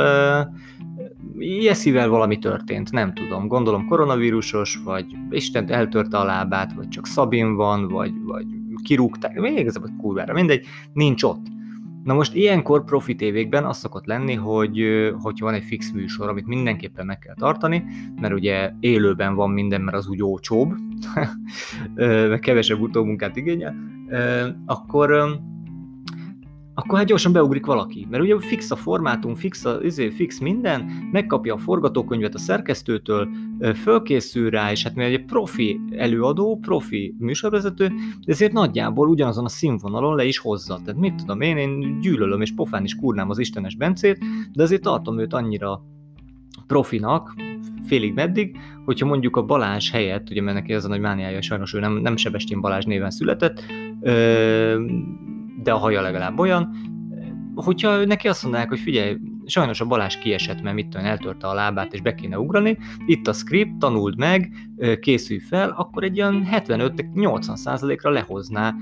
Jesszivel 1.38 2.10
valami 2.10 2.38
történt, 2.38 2.92
nem 2.92 3.14
tudom. 3.14 3.48
Gondolom 3.48 3.88
koronavírusos, 3.88 4.80
vagy 4.84 5.06
Isten 5.30 5.72
eltörte 5.72 6.18
a 6.18 6.24
lábát, 6.24 6.74
vagy 6.74 6.88
csak 6.88 7.08
Szabin 7.08 7.56
van, 7.56 7.88
vagy, 7.88 8.14
vagy 8.24 8.46
kirúgták, 8.82 9.40
még 9.40 9.58
igazából 9.58 9.90
kurvára, 9.98 10.34
mindegy, 10.34 10.66
nincs 10.94 11.24
ott. 11.24 11.46
Na 12.04 12.14
most 12.14 12.36
ilyenkor 12.36 12.84
profi 12.84 13.16
tévékben 13.16 13.66
az 13.66 13.78
szokott 13.78 14.06
lenni, 14.06 14.34
hogy 14.34 14.82
hogyha 15.22 15.46
van 15.46 15.54
egy 15.54 15.64
fix 15.64 15.92
műsor, 15.92 16.30
amit 16.30 16.48
mindenképpen 16.48 17.06
meg 17.06 17.20
kell 17.20 17.36
tartani, 17.36 17.84
mert 18.22 18.34
ugye 18.34 18.72
élőben 18.80 19.36
van 19.36 19.50
minden, 19.50 19.82
mert 19.82 19.98
az 19.98 20.08
úgy 20.08 20.24
ócsóbb, 20.24 20.74
meg 22.30 22.40
kevesebb 22.40 22.80
utómunkát 22.80 23.36
igényel, 23.36 23.76
akkor 24.66 25.40
akkor 26.82 26.98
hát 26.98 27.08
gyorsan 27.08 27.32
beugrik 27.32 27.66
valaki. 27.66 28.08
Mert 28.10 28.24
ugye 28.24 28.40
fix 28.40 28.72
a 28.72 28.76
formátum, 28.76 29.36
fix, 29.36 29.66
a, 29.66 29.80
izé, 29.84 30.10
fix 30.10 30.40
minden, 30.40 31.10
megkapja 31.12 31.54
a 31.54 31.58
forgatókönyvet 31.58 32.34
a 32.34 32.38
szerkesztőtől, 32.38 33.28
fölkészül 33.76 34.50
rá, 34.50 34.72
és 34.72 34.84
hát 34.84 34.96
mert 34.96 35.14
egy 35.14 35.26
profi 35.26 35.80
előadó, 35.96 36.60
profi 36.62 37.16
műsorvezető, 37.20 37.88
de 38.26 38.32
ezért 38.32 38.52
nagyjából 38.52 39.08
ugyanazon 39.08 39.46
a 39.46 39.50
színvonalon 39.50 40.16
le 40.16 40.26
is 40.26 40.38
hozza. 40.38 40.80
Tehát 40.86 41.00
mit 41.00 41.16
tudom 41.16 41.42
én, 41.42 41.58
én 41.58 42.00
gyűlölöm 42.00 42.42
és 42.42 42.54
pofán 42.54 42.84
is 42.84 42.96
kurnám 42.96 43.30
az 43.30 43.40
Istenes 43.40 43.76
Bencét, 43.76 44.24
de 44.54 44.64
azért 44.64 44.82
tartom 44.82 45.20
őt 45.20 45.34
annyira 45.34 45.82
profinak, 46.68 47.36
félig 47.86 48.14
meddig, 48.14 48.58
hogyha 48.86 49.06
mondjuk 49.06 49.36
a 49.36 49.46
Balázs 49.46 49.92
helyett, 49.92 50.30
ugye 50.30 50.42
mert 50.42 50.58
neki 50.58 50.74
ez 50.74 50.86
a 50.86 50.88
nagy 50.88 51.00
mániája, 51.00 51.42
sajnos 51.42 51.74
ő 51.74 51.80
nem, 51.80 51.94
nem 51.94 52.16
Sebestyén 52.16 52.62
Balázs 52.62 52.86
néven 52.86 53.12
született, 53.12 53.64
ö, 54.02 54.86
de 55.64 55.72
a 55.72 55.78
haja 55.78 56.02
legalább 56.02 56.40
olyan, 56.40 56.76
hogyha 57.64 58.06
neki 58.06 58.28
azt 58.28 58.44
mondják, 58.44 58.70
hogy 58.70 58.80
figyelj, 58.80 59.18
sajnos 59.46 59.82
a 59.82 59.86
Balázs 59.86 60.18
kiesett, 60.18 60.62
mert 60.62 60.76
mit 60.76 60.88
tudom, 60.88 61.06
eltörte 61.06 61.48
a 61.48 61.54
lábát, 61.54 61.94
és 61.94 62.02
be 62.02 62.16
kéne 62.16 62.40
ugrani, 62.40 62.78
itt 63.06 63.28
a 63.28 63.34
script, 63.34 63.78
tanuld 63.80 64.18
meg, 64.18 64.52
készülj 65.00 65.40
fel, 65.40 65.74
akkor 65.78 66.04
egy 66.04 66.22
olyan 66.22 66.48
75-80 66.52 67.56
százalékra 67.56 68.10
lehozná 68.10 68.76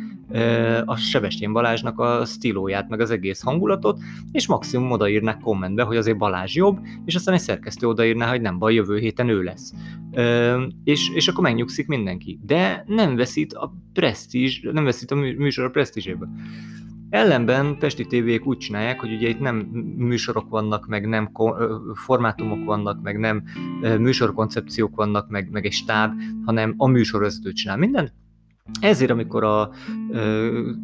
a 0.85 0.95
Sebestyén 0.95 1.53
Balázsnak 1.53 1.99
a 1.99 2.25
stílóját, 2.25 2.89
meg 2.89 2.99
az 2.99 3.11
egész 3.11 3.41
hangulatot, 3.41 3.99
és 4.31 4.47
maximum 4.47 4.91
odaírnák 4.91 5.39
kommentbe, 5.39 5.83
hogy 5.83 5.97
azért 5.97 6.17
Balázs 6.17 6.55
jobb, 6.55 6.79
és 7.05 7.15
aztán 7.15 7.33
egy 7.33 7.39
szerkesztő 7.39 7.87
odaírná, 7.87 8.29
hogy 8.29 8.41
nem 8.41 8.59
baj, 8.59 8.73
jövő 8.73 8.97
héten 8.97 9.29
ő 9.29 9.41
lesz. 9.41 9.73
És, 10.83 11.09
és 11.13 11.27
akkor 11.27 11.43
megnyugszik 11.43 11.87
mindenki. 11.87 12.39
De 12.45 12.83
nem 12.87 13.15
veszít 13.15 13.53
a 13.53 13.73
presztízs, 13.93 14.61
nem 14.71 14.83
veszít 14.83 15.11
a 15.11 15.15
műsor 15.15 15.65
a 15.65 15.69
presztízséből. 15.69 16.29
Ellenben 17.09 17.77
Pesti 17.77 18.05
tévék 18.05 18.45
úgy 18.45 18.57
csinálják, 18.57 18.99
hogy 18.99 19.13
ugye 19.13 19.27
itt 19.27 19.39
nem 19.39 19.55
műsorok 19.97 20.49
vannak, 20.49 20.87
meg 20.87 21.07
nem 21.07 21.31
formátumok 21.93 22.65
vannak, 22.65 23.01
meg 23.01 23.19
nem 23.19 23.43
műsorkoncepciók 23.99 24.95
vannak, 24.95 25.29
meg, 25.29 25.49
meg 25.51 25.65
egy 25.65 25.71
stáb, 25.71 26.13
hanem 26.45 26.73
a 26.77 26.87
műsorvezető 26.87 27.51
csinál 27.51 27.77
mindent. 27.77 28.13
Ezért, 28.81 29.11
amikor 29.11 29.43
a 29.43 29.71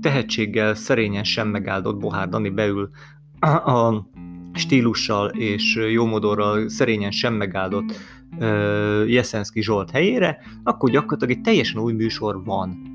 tehetséggel 0.02 0.76
szerényen 0.76 1.24
sem 1.24 1.48
megáldott 1.48 1.98
Bohár 1.98 2.30
Dani 2.30 2.50
beül 2.50 2.90
a 3.40 3.94
stílussal 4.54 5.28
és 5.30 5.76
jómodorral 5.92 6.70
szerényen 6.70 7.12
sem 7.12 7.34
megáldott 7.34 8.00
Jeszenszki 9.08 9.62
Zsolt 9.62 9.92
helyére, 9.92 10.38
akkor 10.64 10.90
gyakorlatilag 10.90 11.38
egy 11.38 11.44
teljesen 11.44 11.82
új 11.82 11.94
műsor 11.94 12.44
van 12.44 12.94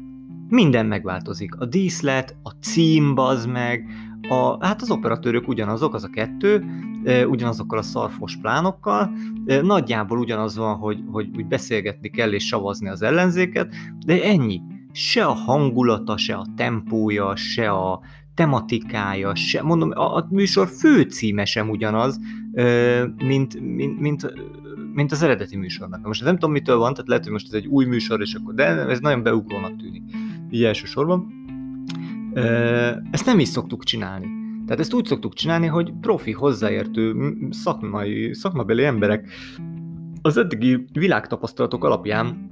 minden 0.51 0.87
megváltozik. 0.87 1.55
A 1.55 1.65
díszlet, 1.65 2.37
a 2.43 2.51
cím, 2.51 3.15
bazd 3.15 3.49
meg, 3.49 3.85
a, 4.29 4.67
hát 4.67 4.83
az 4.83 4.91
operatőrök 4.91 5.49
ugyanazok, 5.49 5.95
az 5.95 6.05
a 6.05 6.09
kettő, 6.09 6.65
ugyanazokkal 7.29 7.79
a 7.79 7.83
szarfos 7.83 8.37
plánokkal, 8.37 9.11
nagyjából 9.63 10.19
ugyanaz 10.19 10.57
van, 10.57 10.77
hogy, 10.77 11.03
hogy 11.11 11.29
úgy 11.37 11.47
beszélgetni 11.47 12.09
kell 12.09 12.33
és 12.33 12.47
savazni 12.47 12.89
az 12.89 13.03
ellenzéket, 13.03 13.75
de 14.07 14.23
ennyi. 14.25 14.61
Se 14.93 15.25
a 15.25 15.33
hangulata, 15.33 16.17
se 16.17 16.35
a 16.35 16.47
tempója, 16.57 17.37
se 17.37 17.71
a 17.71 18.01
tematikája, 18.35 19.35
se, 19.35 19.63
mondom, 19.63 19.91
a, 19.91 20.17
a 20.17 20.27
műsor 20.31 20.69
főcíme 20.69 21.45
sem 21.45 21.69
ugyanaz, 21.69 22.19
mint, 23.17 23.61
mint, 23.61 24.01
mint, 24.01 24.33
mint 24.95 25.13
az 25.13 25.23
eredeti 25.23 25.57
műsornak. 25.57 26.07
Most 26.07 26.25
nem 26.25 26.35
tudom, 26.35 26.53
mitől 26.53 26.77
van, 26.77 26.93
tehát 26.93 27.09
lehet, 27.09 27.23
hogy 27.23 27.33
most 27.33 27.47
ez 27.47 27.53
egy 27.53 27.67
új 27.67 27.85
műsor, 27.85 28.21
és 28.21 28.35
akkor, 28.35 28.55
de 28.55 28.65
ez 28.65 29.01
nagyon 29.01 29.23
beugrónak 29.23 29.77
tűnik 29.77 30.03
így 30.51 30.65
elsősorban. 30.65 31.33
Ezt 33.11 33.27
nem 33.27 33.39
is 33.39 33.49
szoktuk 33.49 33.85
csinálni. 33.85 34.27
Tehát 34.67 34.81
ezt 34.81 34.95
úgy 34.95 35.07
szoktuk 35.07 35.35
csinálni, 35.35 35.67
hogy 35.67 35.93
profi, 36.01 36.33
hozzáértő, 36.33 37.35
szakmai, 37.51 38.35
szakmabeli 38.35 38.85
emberek 38.85 39.29
az 40.23 40.37
eddigi 40.37 40.85
világtapasztalatok 40.93 41.85
alapján 41.85 42.51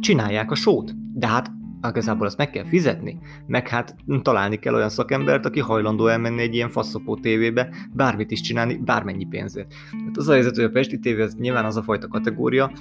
csinálják 0.00 0.50
a 0.50 0.54
sót. 0.54 0.94
De 1.14 1.26
hát 1.26 1.50
igazából 1.88 2.26
azt 2.26 2.36
meg 2.36 2.50
kell 2.50 2.64
fizetni, 2.64 3.18
meg 3.46 3.68
hát 3.68 3.96
találni 4.22 4.56
kell 4.56 4.74
olyan 4.74 4.88
szakembert, 4.88 5.46
aki 5.46 5.60
hajlandó 5.60 6.06
elmenni 6.06 6.42
egy 6.42 6.54
ilyen 6.54 6.68
faszopó 6.68 7.16
tévébe, 7.16 7.68
bármit 7.92 8.30
is 8.30 8.40
csinálni, 8.40 8.76
bármennyi 8.84 9.24
pénzért. 9.24 9.74
Tehát 9.90 10.16
az 10.16 10.28
a 10.28 10.32
helyzet, 10.32 10.54
hogy 10.54 10.64
a 10.64 10.70
Pesti 10.70 10.98
tévé 10.98 11.22
az 11.22 11.34
nyilván 11.34 11.64
az 11.64 11.76
a 11.76 11.82
fajta 11.82 12.08
kategória, 12.08 12.72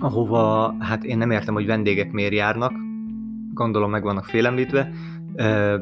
ahova 0.00 0.74
hát 0.78 1.04
én 1.04 1.18
nem 1.18 1.30
értem, 1.30 1.54
hogy 1.54 1.66
vendégek 1.66 2.12
miért 2.12 2.32
járnak, 2.32 2.72
gondolom 3.60 3.90
meg 3.90 4.02
vannak 4.02 4.24
félemlítve, 4.24 4.90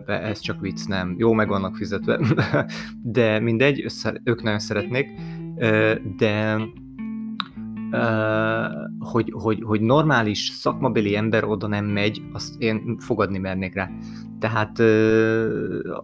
ez 0.06 0.38
csak 0.38 0.60
vicc, 0.60 0.86
nem. 0.86 1.14
Jó, 1.18 1.32
meg 1.32 1.48
vannak 1.48 1.76
fizetve, 1.76 2.20
de 3.02 3.40
mindegy, 3.40 3.86
ők 4.24 4.42
nagyon 4.42 4.58
szeretnék, 4.58 5.08
de 6.16 6.58
hogy, 8.98 9.32
hogy, 9.36 9.62
hogy 9.62 9.80
normális 9.80 10.48
szakmabeli 10.48 11.16
ember 11.16 11.44
oda 11.44 11.66
nem 11.66 11.84
megy, 11.84 12.22
azt 12.32 12.62
én 12.62 12.98
fogadni 12.98 13.38
mernék 13.38 13.74
rá. 13.74 13.90
Tehát 14.38 14.78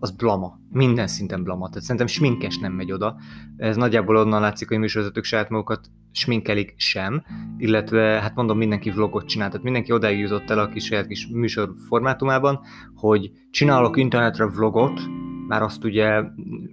az 0.01 0.11
blama. 0.11 0.59
Minden 0.71 1.07
szinten 1.07 1.43
blama. 1.43 1.69
Tehát 1.69 1.83
szerintem 1.83 2.07
sminkes 2.07 2.59
nem 2.59 2.73
megy 2.73 2.93
oda. 2.93 3.17
Ez 3.57 3.77
nagyjából 3.77 4.17
onnan 4.17 4.41
látszik, 4.41 4.69
hogy 4.69 4.79
műsorvezetők 4.79 5.25
saját 5.25 5.49
magukat 5.49 5.91
sminkelik 6.13 6.75
sem, 6.77 7.23
illetve 7.57 8.01
hát 8.01 8.35
mondom, 8.35 8.59
mindenki 8.59 8.91
vlogot 8.91 9.27
csinál, 9.27 9.49
tehát 9.49 9.65
mindenki 9.65 9.93
odáig 9.93 10.19
jutott 10.19 10.51
el 10.51 10.59
a 10.59 10.69
kis 10.69 10.85
saját 10.85 11.07
kis 11.07 11.27
műsor 11.27 11.73
formátumában, 11.89 12.61
hogy 12.95 13.31
csinálok 13.51 13.97
internetre 13.97 14.47
vlogot, 14.47 15.01
már 15.49 15.63
azt 15.63 15.85
ugye 15.85 16.23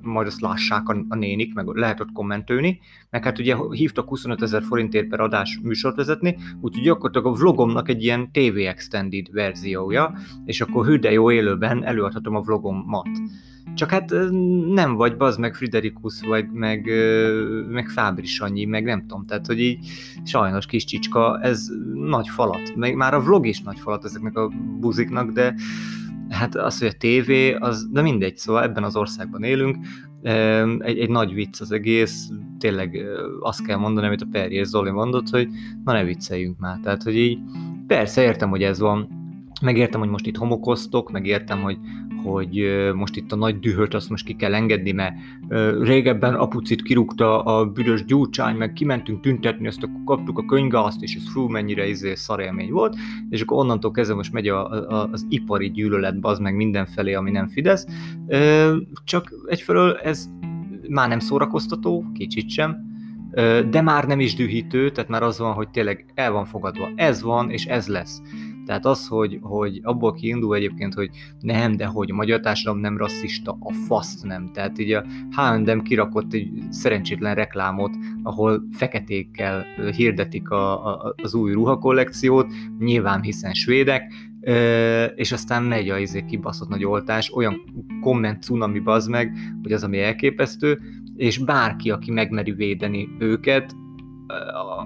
majd 0.01 0.27
azt 0.27 0.41
lássák 0.41 0.89
a, 0.89 1.05
a 1.09 1.15
nénik, 1.15 1.53
meg 1.53 1.65
lehet 1.67 1.99
ott 1.99 2.11
kommentőni, 2.11 2.79
meg 3.09 3.23
hát 3.23 3.39
ugye 3.39 3.55
hívtak 3.71 4.07
25 4.07 4.41
ezer 4.41 4.63
forintért 4.63 5.07
per 5.07 5.19
adás 5.19 5.59
műsort 5.63 5.95
vezetni, 5.95 6.37
úgyhogy 6.61 6.83
gyakorlatilag 6.83 7.25
a 7.25 7.37
vlogomnak 7.39 7.89
egy 7.89 8.03
ilyen 8.03 8.31
TV 8.31 8.57
Extended 8.57 9.31
verziója, 9.31 10.13
és 10.45 10.61
akkor 10.61 10.85
hű 10.85 10.97
de 10.97 11.11
jó 11.11 11.31
élőben 11.31 11.85
előadhatom 11.85 12.35
a 12.35 12.41
vlogomat. 12.41 13.09
Csak 13.73 13.89
hát 13.89 14.13
nem 14.73 14.95
vagy 14.95 15.17
bazd 15.17 15.39
meg 15.39 15.55
Friderikus, 15.55 16.21
vagy 16.21 16.51
meg, 16.51 16.89
meg 17.69 17.89
Fábri 17.89 18.25
Sanyi, 18.25 18.65
meg 18.65 18.83
nem 18.83 18.99
tudom, 18.99 19.25
tehát 19.25 19.45
hogy 19.45 19.59
így 19.59 19.87
sajnos 20.23 20.65
kis 20.65 20.85
csicska, 20.85 21.39
ez 21.41 21.67
nagy 21.93 22.27
falat, 22.27 22.75
meg 22.75 22.95
már 22.95 23.13
a 23.13 23.21
vlog 23.21 23.47
is 23.47 23.61
nagy 23.61 23.79
falat 23.79 24.05
ezeknek 24.05 24.37
a 24.37 24.51
buziknak, 24.79 25.31
de 25.31 25.55
hát 26.31 26.55
az, 26.55 26.79
hogy 26.79 26.87
a 26.87 26.97
tévé, 26.97 27.53
az, 27.53 27.87
de 27.91 28.01
mindegy, 28.01 28.37
szóval 28.37 28.63
ebben 28.63 28.83
az 28.83 28.95
országban 28.95 29.43
élünk, 29.43 29.77
egy, 30.79 30.99
egy 30.99 31.09
nagy 31.09 31.33
vicc 31.33 31.61
az 31.61 31.71
egész, 31.71 32.29
tényleg 32.59 33.05
azt 33.39 33.65
kell 33.65 33.77
mondani, 33.77 34.07
amit 34.07 34.21
a 34.21 34.27
Perjés 34.31 34.67
Zoli 34.67 34.91
mondott, 34.91 35.29
hogy 35.29 35.47
na 35.83 35.93
ne 35.93 36.03
vicceljünk 36.03 36.59
már, 36.59 36.79
tehát 36.83 37.03
hogy 37.03 37.15
így 37.15 37.39
persze 37.87 38.21
értem, 38.21 38.49
hogy 38.49 38.63
ez 38.63 38.79
van, 38.79 39.20
megértem, 39.61 39.99
hogy 39.99 40.09
most 40.09 40.27
itt 40.27 40.37
homokoztok, 40.37 41.11
megértem, 41.11 41.61
hogy, 41.61 41.77
hogy 42.23 42.65
most 42.95 43.15
itt 43.15 43.31
a 43.31 43.35
nagy 43.35 43.59
dühöt 43.59 43.93
azt 43.93 44.09
most 44.09 44.25
ki 44.25 44.35
kell 44.35 44.53
engedni, 44.53 44.91
mert 44.91 45.15
régebben 45.81 46.33
apucit 46.33 46.81
kirúgta 46.81 47.43
a 47.43 47.65
büdös 47.65 48.05
gyúcsány, 48.05 48.55
meg 48.55 48.73
kimentünk 48.73 49.21
tüntetni, 49.21 49.67
azt 49.67 49.83
akkor 49.83 50.01
kaptuk 50.05 50.37
a 50.37 50.45
könyvgázt, 50.45 51.01
és 51.01 51.15
ez 51.15 51.31
fú, 51.31 51.47
mennyire 51.47 51.87
izé 51.87 52.15
szarélmény 52.15 52.71
volt, 52.71 52.95
és 53.29 53.41
akkor 53.41 53.57
onnantól 53.57 53.91
kezdve 53.91 54.15
most 54.15 54.33
megy 54.33 54.47
a, 54.47 54.71
a, 54.71 55.09
az 55.11 55.25
ipari 55.29 55.71
gyűlölet, 55.71 56.15
az 56.21 56.39
meg 56.39 56.55
mindenfelé, 56.55 57.13
ami 57.13 57.31
nem 57.31 57.47
Fidesz. 57.47 57.85
Csak 59.03 59.33
egyfelől 59.47 59.95
ez 59.95 60.29
már 60.89 61.07
nem 61.07 61.19
szórakoztató, 61.19 62.05
kicsit 62.13 62.49
sem, 62.49 62.89
de 63.69 63.81
már 63.81 64.07
nem 64.07 64.19
is 64.19 64.35
dühítő, 64.35 64.89
tehát 64.89 65.09
már 65.09 65.23
az 65.23 65.39
van, 65.39 65.53
hogy 65.53 65.69
tényleg 65.69 66.05
el 66.15 66.31
van 66.31 66.45
fogadva. 66.45 66.89
Ez 66.95 67.21
van, 67.21 67.49
és 67.49 67.65
ez 67.65 67.87
lesz. 67.87 68.21
Tehát 68.71 68.85
az, 68.85 69.07
hogy, 69.07 69.39
hogy 69.41 69.79
abból 69.83 70.13
kiindul 70.13 70.55
egyébként, 70.55 70.93
hogy 70.93 71.09
nem, 71.39 71.77
de 71.77 71.85
hogy 71.85 72.11
a 72.11 72.13
magyar 72.13 72.39
társadalom 72.39 72.79
nem 72.79 72.97
rasszista, 72.97 73.57
a 73.59 73.73
faszt 73.73 74.23
nem. 74.23 74.51
Tehát 74.53 74.79
így 74.79 74.91
a 74.91 75.05
H&M 75.35 75.79
kirakott 75.79 76.33
egy 76.33 76.49
szerencsétlen 76.69 77.35
reklámot, 77.35 77.91
ahol 78.23 78.67
feketékkel 78.71 79.65
hirdetik 79.95 80.49
a, 80.49 80.87
a, 80.87 81.13
az 81.23 81.33
új 81.33 81.53
ruhakollekciót, 81.53 82.53
nyilván 82.79 83.21
hiszen 83.21 83.53
svédek, 83.53 84.13
és 85.15 85.31
aztán 85.31 85.63
megy 85.63 85.89
a 85.89 85.97
izé 85.97 86.25
kibaszott 86.25 86.69
nagy 86.69 86.85
oltás, 86.85 87.31
olyan 87.33 87.61
komment 88.01 88.43
cunami 88.43 88.79
bazd 88.79 89.09
meg, 89.09 89.37
hogy 89.61 89.71
az, 89.71 89.83
ami 89.83 89.99
elképesztő, 89.99 90.79
és 91.15 91.37
bárki, 91.37 91.91
aki 91.91 92.11
megmeri 92.11 92.51
védeni 92.51 93.09
őket, 93.19 93.75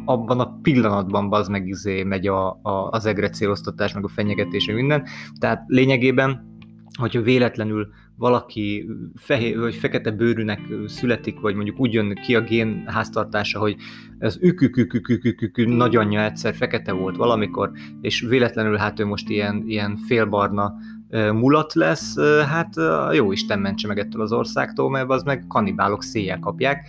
abban 0.05 0.39
a 0.39 0.59
pillanatban 0.61 1.33
az 1.33 1.47
meg 1.47 1.67
izé 1.67 2.03
megy 2.03 2.27
a, 2.27 2.47
a, 2.61 2.89
az 2.91 3.05
egre 3.05 3.29
céloztatás, 3.29 3.93
meg 3.93 4.03
a 4.03 4.07
fenyegetés, 4.07 4.65
minden. 4.65 5.03
Tehát 5.39 5.63
lényegében, 5.67 6.53
hogyha 6.99 7.21
véletlenül 7.21 7.87
valaki 8.17 8.89
fehér 9.15 9.59
vagy 9.59 9.75
fekete 9.75 10.11
bőrűnek 10.11 10.59
születik, 10.85 11.39
vagy 11.39 11.55
mondjuk 11.55 11.79
úgy 11.79 11.93
jön 11.93 12.13
ki 12.13 12.35
a 12.35 12.41
gén 12.41 12.83
háztartása, 12.87 13.59
hogy 13.59 13.75
az 14.19 14.37
ükükükükükükük 14.41 15.67
nagyanyja 15.67 16.23
egyszer 16.23 16.55
fekete 16.55 16.91
volt 16.91 17.15
valamikor, 17.15 17.71
és 18.01 18.21
véletlenül 18.21 18.75
hát 18.75 18.99
ő 18.99 19.05
most 19.05 19.29
ilyen, 19.29 19.63
ilyen 19.67 19.95
félbarna 19.95 20.73
mulat 21.33 21.73
lesz, 21.73 22.19
hát 22.47 22.75
jó 23.13 23.31
Isten 23.31 23.59
mentse 23.59 23.87
meg 23.87 23.99
ettől 23.99 24.21
az 24.21 24.31
országtól, 24.31 24.89
mert 24.89 25.09
az 25.09 25.23
meg 25.23 25.45
kanibálok 25.47 26.03
széjjel 26.03 26.39
kapják 26.39 26.87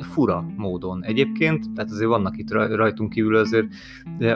fura 0.00 0.46
módon 0.56 1.04
egyébként, 1.04 1.72
tehát 1.74 1.90
azért 1.90 2.08
vannak 2.08 2.38
itt 2.38 2.50
rajtunk 2.50 3.10
kívül 3.10 3.36
azért 3.36 3.66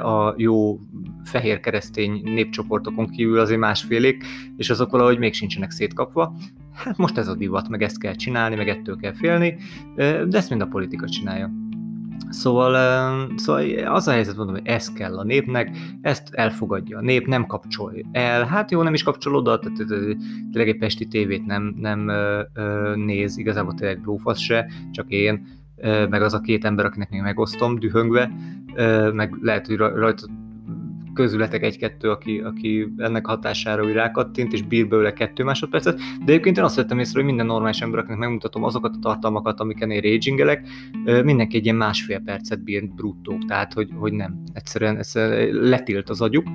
a 0.03 0.35
jó 0.37 0.81
fehér 1.25 1.61
keresztény 1.61 2.21
népcsoportokon 2.25 3.09
kívül 3.09 3.39
azért 3.39 3.61
másfélék, 3.61 4.25
és 4.57 4.71
azok 4.71 4.91
valahogy 4.91 5.19
még 5.19 5.35
sincsenek 5.35 5.71
szétkapva. 5.71 6.37
Hát 6.73 6.97
most 6.97 7.19
ez 7.19 7.29
a 7.29 7.35
divat, 7.35 7.69
meg 7.69 7.83
ezt 7.83 7.99
kell 7.99 8.15
csinálni, 8.15 8.57
meg 8.57 8.69
ettől 8.69 8.97
kell 8.97 9.13
félni, 9.13 9.57
de 9.97 10.29
ezt 10.31 10.51
mind 10.51 10.63
a 10.63 10.67
politika 10.67 11.09
csinálja. 11.09 11.51
Szóval, 12.29 13.29
szóval 13.37 13.65
az 13.87 14.09
a 14.09 14.13
helyzet, 14.13 14.37
mondom, 14.37 14.55
hogy 14.55 14.67
ez 14.67 14.93
kell 14.93 15.19
a 15.19 15.25
népnek, 15.25 15.77
ezt 16.01 16.35
elfogadja 16.35 16.99
a 16.99 17.01
nép, 17.01 17.27
nem 17.27 17.47
kapcsol 17.47 17.93
el. 18.13 18.45
Hát 18.45 18.71
jó, 18.71 18.83
nem 18.83 18.95
is 18.95 19.03
kapcsol 19.03 19.35
oda, 19.35 19.59
tehát 19.59 19.79
tényleg 20.53 20.69
egy 20.69 20.79
pesti 20.79 21.07
tévét 21.07 21.47
nem, 21.47 21.75
nem 21.79 22.11
néz, 22.95 23.39
igazából 23.39 23.75
tényleg 23.75 24.01
lófasz 24.05 24.39
se, 24.39 24.71
csak 24.91 25.09
én, 25.09 25.47
meg 26.09 26.23
az 26.23 26.35
a 26.35 26.41
két 26.41 26.65
ember, 26.65 26.85
akinek 26.85 27.11
még 27.11 27.21
megosztom 27.21 27.79
dühöngve, 27.79 28.31
meg 29.13 29.35
lehet, 29.41 29.67
hogy 29.67 29.77
rajta 29.77 30.27
közületek 31.17 31.63
egy-kettő, 31.63 32.11
aki, 32.11 32.39
aki 32.39 32.93
ennek 32.97 33.27
hatására 33.27 33.85
úgy 33.85 33.93
rákattint, 33.93 34.53
és 34.53 34.63
bír 34.63 34.89
belőle 34.89 35.13
kettő 35.13 35.45
másodpercet, 35.45 35.97
de 35.97 36.33
egyébként 36.33 36.57
én 36.57 36.65
azt 36.65 36.77
vettem 36.77 36.99
észre, 36.99 37.19
hogy 37.19 37.27
minden 37.27 37.47
normális 37.47 37.81
ember, 37.81 37.99
akinek 37.99 38.19
megmutatom 38.19 38.65
azokat 38.65 38.95
a 38.95 38.99
tartalmakat, 39.01 39.61
amiken 39.61 39.91
én 39.91 40.01
ragingelek, 40.01 40.69
mindenki 41.25 41.57
egy 41.57 41.65
ilyen 41.65 41.77
másfél 41.77 42.21
percet 42.21 42.65
bír 42.65 42.89
bruttó, 42.89 43.39
tehát 43.47 43.73
hogy, 43.73 43.91
hogy 43.95 44.13
nem, 44.13 44.43
egyszerűen, 44.53 44.97
egyszerűen 44.97 45.55
letilt 45.55 46.11
az 46.11 46.21
agyuk, 46.21 46.47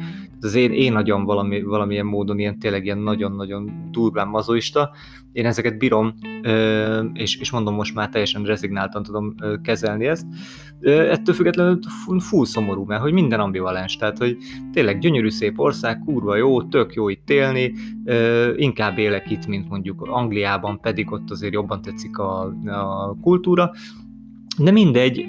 az 0.42 0.56
én, 0.56 0.72
én 0.72 0.96
agyam 0.96 1.24
valami, 1.24 1.62
valamilyen 1.62 2.06
módon 2.06 2.40
ilyen 2.40 2.60
tényleg 2.60 2.86
ilyen 2.86 2.98
nagyon-nagyon 2.98 3.90
durván 3.92 4.28
mazoista, 4.28 4.92
én 5.32 5.46
ezeket 5.46 5.78
bírom, 5.78 6.14
és, 7.14 7.38
és 7.38 7.52
mondom, 7.52 7.76
most 7.76 7.96
már 7.96 8.10
teljesen 8.10 8.44
rezignáltan 8.44 9.04
tudom 9.04 9.36
kezelni 9.64 10.06
ezt. 10.06 10.26
Ettől 10.82 11.36
függetlenül 11.36 11.80
full 12.20 12.46
szomorú, 12.46 12.86
mert 12.86 13.02
hogy 13.02 13.14
minden 13.14 13.40
ambivalens, 13.40 13.96
tehát 13.96 14.18
hogy 14.18 14.38
tényleg 14.72 15.00
gyönyörű 15.00 15.30
szép 15.30 15.60
ország, 15.60 16.00
kurva 16.00 16.36
jó, 16.36 16.64
tök 16.64 16.94
jó 16.94 17.10
itt 17.10 17.30
élni, 17.30 17.74
inkább 18.56 18.98
élek 18.98 19.32
itt, 19.32 19.48
mint 19.48 19.70
mondjuk 19.70 20.02
Angliában, 20.02 20.80
pedig 20.80 21.12
ott 21.12 21.32
azért 21.32 21.54
jobban 21.54 21.82
tetszik 21.82 22.18
a, 22.18 22.42
a 22.66 23.18
kultúra, 23.22 23.72
de 24.58 24.72
mindegy, 24.72 25.24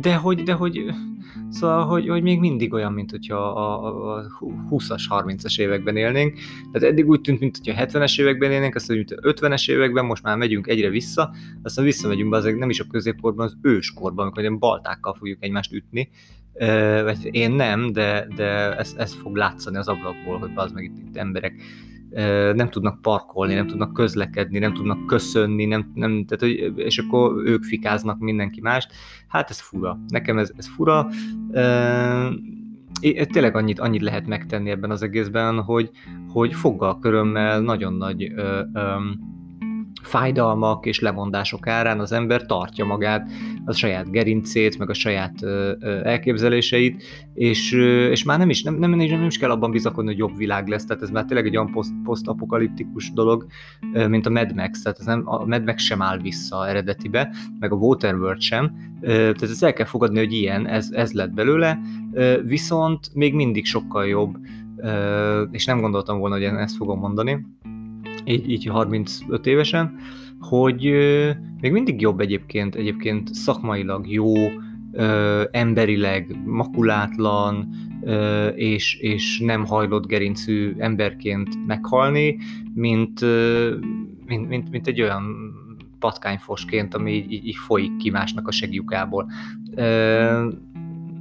de 0.00 0.14
hogy, 0.14 0.42
de 0.42 0.52
hogy 0.52 0.84
Szóval, 1.50 1.84
hogy, 1.86 2.08
hogy 2.08 2.22
még 2.22 2.40
mindig 2.40 2.72
olyan, 2.72 2.92
mint 2.92 3.10
hogyha 3.10 3.36
a, 3.36 3.86
a 4.16 4.30
20-as, 4.70 5.02
30-as 5.08 5.60
években 5.60 5.96
élnénk. 5.96 6.38
Tehát 6.72 6.88
eddig 6.88 7.08
úgy 7.08 7.20
tűnt, 7.20 7.40
mint 7.40 7.56
hogyha 7.56 7.84
70-es 7.86 8.20
években 8.20 8.50
élnénk, 8.50 8.74
aztán 8.74 8.96
mint 8.96 9.14
50-es 9.22 9.70
években, 9.70 10.04
most 10.04 10.22
már 10.22 10.36
megyünk 10.36 10.66
egyre 10.66 10.88
vissza, 10.88 11.30
aztán 11.62 11.84
visszamegyünk 11.84 12.30
be 12.30 12.36
azért 12.36 12.58
nem 12.58 12.70
is 12.70 12.80
a 12.80 12.86
középkorban, 12.90 13.46
az 13.46 13.56
őskorban, 13.62 14.24
amikor 14.24 14.42
ilyen 14.42 14.58
baltákkal 14.58 15.14
fogjuk 15.14 15.44
egymást 15.44 15.72
ütni. 15.72 16.08
Vagy 17.04 17.28
én 17.30 17.50
nem, 17.50 17.92
de, 17.92 18.26
de 18.36 18.76
ez, 18.76 18.94
ez 18.98 19.14
fog 19.14 19.36
látszani 19.36 19.76
az 19.76 19.88
ablakból, 19.88 20.38
hogy 20.38 20.50
az 20.54 20.72
meg 20.72 20.84
itt, 20.84 20.98
itt 20.98 21.16
emberek 21.16 21.54
nem 22.54 22.68
tudnak 22.68 23.02
parkolni, 23.02 23.54
nem 23.54 23.66
tudnak 23.66 23.92
közlekedni, 23.92 24.58
nem 24.58 24.74
tudnak 24.74 25.06
köszönni, 25.06 25.64
nem, 25.64 25.90
nem, 25.94 26.24
tehát, 26.24 26.40
hogy, 26.40 26.84
és 26.84 26.98
akkor 26.98 27.46
ők 27.46 27.64
fikáznak 27.64 28.18
mindenki 28.18 28.60
mást. 28.60 28.92
Hát 29.28 29.50
ez 29.50 29.60
fura. 29.60 29.98
Nekem 30.08 30.38
ez, 30.38 30.52
ez 30.56 30.66
fura. 30.66 31.08
É, 33.00 33.24
tényleg 33.24 33.56
annyit, 33.56 33.78
annyit 33.78 34.02
lehet 34.02 34.26
megtenni 34.26 34.70
ebben 34.70 34.90
az 34.90 35.02
egészben, 35.02 35.62
hogy, 35.62 35.90
hogy 36.28 36.54
foggal 36.54 36.98
körömmel 36.98 37.60
nagyon 37.60 37.92
nagy 37.92 38.32
ö, 38.36 38.62
ö, 38.72 38.96
fájdalmak 40.02 40.86
és 40.86 41.00
lemondások 41.00 41.66
árán 41.66 42.00
az 42.00 42.12
ember 42.12 42.46
tartja 42.46 42.84
magát, 42.84 43.30
a 43.64 43.72
saját 43.72 44.10
gerincét, 44.10 44.78
meg 44.78 44.90
a 44.90 44.94
saját 44.94 45.42
ö, 45.42 45.72
ö, 45.80 46.04
elképzeléseit, 46.04 47.02
és, 47.34 47.72
ö, 47.72 48.10
és 48.10 48.24
már 48.24 48.38
nem 48.38 48.50
is, 48.50 48.62
nem, 48.62 48.74
nem, 48.74 48.90
nem 48.90 49.26
is 49.26 49.38
kell 49.38 49.50
abban 49.50 49.70
bizakodni, 49.70 50.10
hogy 50.10 50.18
jobb 50.18 50.36
világ 50.36 50.68
lesz, 50.68 50.84
tehát 50.84 51.02
ez 51.02 51.10
már 51.10 51.24
tényleg 51.24 51.46
egy 51.46 51.56
olyan 51.56 51.70
poszt, 51.70 51.92
posztapokaliptikus 52.04 53.12
dolog, 53.12 53.46
ö, 53.92 54.08
mint 54.08 54.26
a 54.26 54.30
Mad 54.30 54.54
Max, 54.54 54.82
tehát 54.82 54.98
ez 54.98 55.04
nem, 55.04 55.22
a 55.24 55.44
Mad 55.44 55.64
Max 55.64 55.82
sem 55.82 56.02
áll 56.02 56.18
vissza 56.18 56.68
eredetibe, 56.68 57.34
meg 57.58 57.72
a 57.72 57.76
Waterworld 57.76 58.40
sem, 58.40 58.72
ö, 59.00 59.08
tehát 59.08 59.42
ezt 59.42 59.64
el 59.64 59.72
kell 59.72 59.86
fogadni, 59.86 60.18
hogy 60.18 60.32
ilyen, 60.32 60.66
ez, 60.66 60.88
ez 60.92 61.12
lett 61.12 61.32
belőle, 61.32 61.78
ö, 62.12 62.40
viszont 62.42 63.14
még 63.14 63.34
mindig 63.34 63.66
sokkal 63.66 64.06
jobb, 64.06 64.36
és 65.50 65.64
nem 65.64 65.80
gondoltam 65.80 66.18
volna, 66.18 66.34
hogy 66.34 66.44
ezt 66.44 66.76
fogom 66.76 66.98
mondani, 66.98 67.46
így, 68.24 68.50
így 68.50 68.66
35 68.66 69.46
évesen, 69.46 69.96
hogy 70.40 70.82
még 71.60 71.72
mindig 71.72 72.00
jobb 72.00 72.20
egyébként, 72.20 72.74
egyébként 72.74 73.34
szakmailag 73.34 74.10
jó, 74.10 74.34
emberileg 75.50 76.36
makulátlan, 76.44 77.68
és, 78.54 78.94
és 78.94 79.40
nem 79.40 79.64
hajlott 79.64 80.06
gerincű 80.06 80.74
emberként 80.78 81.66
meghalni, 81.66 82.38
mint, 82.74 83.20
mint, 84.26 84.48
mint, 84.48 84.70
mint 84.70 84.86
egy 84.86 85.02
olyan 85.02 85.24
patkányfosként, 85.98 86.94
ami 86.94 87.12
így, 87.12 87.46
így 87.46 87.56
folyik 87.56 87.96
ki 87.96 88.10
másnak 88.10 88.48
a 88.48 88.52
segjukából. 88.52 89.30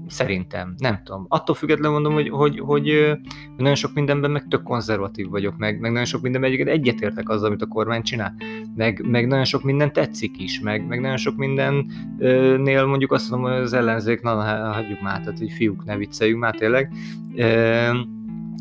Szerintem, 0.10 0.74
nem 0.78 1.00
tudom. 1.04 1.26
Attól 1.28 1.56
függetlenül 1.56 1.92
mondom, 1.92 2.14
hogy, 2.14 2.30
hogy, 2.30 2.60
hogy, 2.60 3.18
nagyon 3.58 3.76
sok 3.76 3.94
mindenben 3.94 4.32
meg 4.32 4.48
tök 4.48 4.64
konzervatív 4.64 5.30
vagyok, 5.30 5.58
meg, 5.58 5.80
meg 5.80 5.92
nagyon 5.92 6.06
sok 6.06 6.22
mindenben 6.22 6.52
egyébként 6.52 6.78
egyetértek 6.78 7.30
azzal, 7.30 7.48
amit 7.48 7.62
a 7.62 7.66
kormány 7.66 8.02
csinál. 8.02 8.36
Meg, 8.76 9.06
meg 9.08 9.28
nagyon 9.28 9.46
sok 9.46 9.64
minden 9.64 9.94
tetszik 9.94 10.42
is, 10.42 10.60
meg, 10.60 10.88
meg 10.88 11.00
nagyon 11.00 11.18
sok 11.18 11.36
mindennél 11.36 12.86
mondjuk 12.86 13.12
azt 13.12 13.30
mondom, 13.30 13.52
hogy 13.52 13.62
az 13.62 13.74
ellenzék, 13.74 14.22
na, 14.22 14.34
hagyjuk 14.72 15.02
már, 15.02 15.20
tehát 15.20 15.40
hogy 15.40 15.52
fiúk, 15.52 15.86
ne 15.86 15.98
vicceljünk 15.98 16.40
már 16.40 16.56
tényleg. 16.56 16.94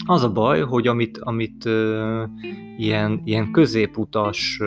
Az 0.07 0.23
a 0.23 0.33
baj, 0.33 0.61
hogy 0.61 0.87
amit, 0.87 1.19
amit 1.19 1.69
ilyen, 2.79 3.21
ilyen 3.25 3.51
középutas, 3.51 4.61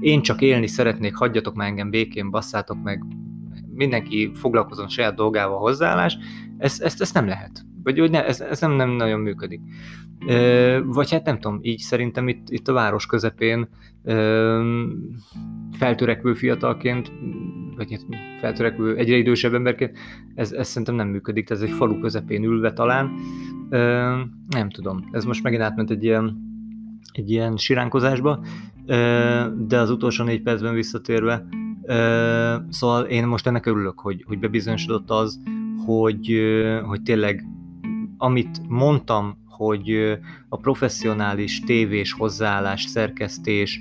én 0.00 0.22
csak 0.22 0.40
élni 0.40 0.66
szeretnék, 0.66 1.14
hagyjatok 1.14 1.54
már 1.54 1.68
engem 1.68 1.90
békén, 1.90 2.30
basszátok 2.30 2.82
meg, 2.82 3.04
mindenki 3.74 4.30
foglalkozom 4.34 4.88
saját 4.88 5.14
dolgával 5.14 5.58
hozzáállás, 5.58 6.18
ezt, 6.58 6.82
ezt, 6.82 7.00
ezt 7.00 7.14
nem 7.14 7.26
lehet. 7.26 7.64
Vagy 7.82 7.98
hogy 7.98 8.10
ne, 8.10 8.26
ez, 8.26 8.40
ez 8.40 8.60
nem, 8.60 8.72
nem 8.72 8.90
nagyon 8.90 9.20
működik. 9.20 9.60
Ö, 10.26 10.80
vagy 10.84 11.10
hát 11.10 11.24
nem 11.24 11.38
tudom, 11.38 11.58
így 11.62 11.78
szerintem 11.78 12.28
itt, 12.28 12.50
itt 12.50 12.68
a 12.68 12.72
város 12.72 13.06
közepén 13.06 13.68
ö, 14.04 14.82
feltörekvő 15.72 16.34
fiatalként, 16.34 17.12
vagy 17.76 17.90
hát 17.92 18.04
feltörekvő 18.40 18.96
egyre 18.96 19.16
idősebb 19.16 19.54
emberként, 19.54 19.98
ez, 20.34 20.52
ez 20.52 20.68
szerintem 20.68 20.94
nem 20.94 21.08
működik, 21.08 21.50
ez 21.50 21.60
egy 21.60 21.70
falu 21.70 21.98
közepén 21.98 22.44
ülve 22.44 22.72
talán. 22.72 23.12
Ö, 23.70 23.78
nem 24.48 24.70
tudom, 24.70 25.08
ez 25.12 25.24
most 25.24 25.42
megint 25.42 25.62
átment 25.62 25.90
egy 25.90 26.04
ilyen, 26.04 26.36
egy 27.12 27.30
ilyen 27.30 27.56
siránkozásba, 27.56 28.44
ö, 28.86 29.44
de 29.66 29.78
az 29.78 29.90
utolsó 29.90 30.24
négy 30.24 30.42
percben 30.42 30.74
visszatérve, 30.74 31.46
szóval 32.68 33.04
én 33.04 33.26
most 33.26 33.46
ennek 33.46 33.66
örülök, 33.66 34.00
hogy, 34.00 34.24
hogy 34.26 34.38
bebizonyosodott 34.38 35.10
az, 35.10 35.40
hogy, 35.86 36.40
hogy 36.86 37.02
tényleg 37.02 37.44
amit 38.18 38.60
mondtam, 38.68 39.42
hogy 39.48 40.18
a 40.48 40.56
professzionális 40.56 41.60
tévés 41.60 42.12
hozzáállás, 42.12 42.82
szerkesztés, 42.82 43.80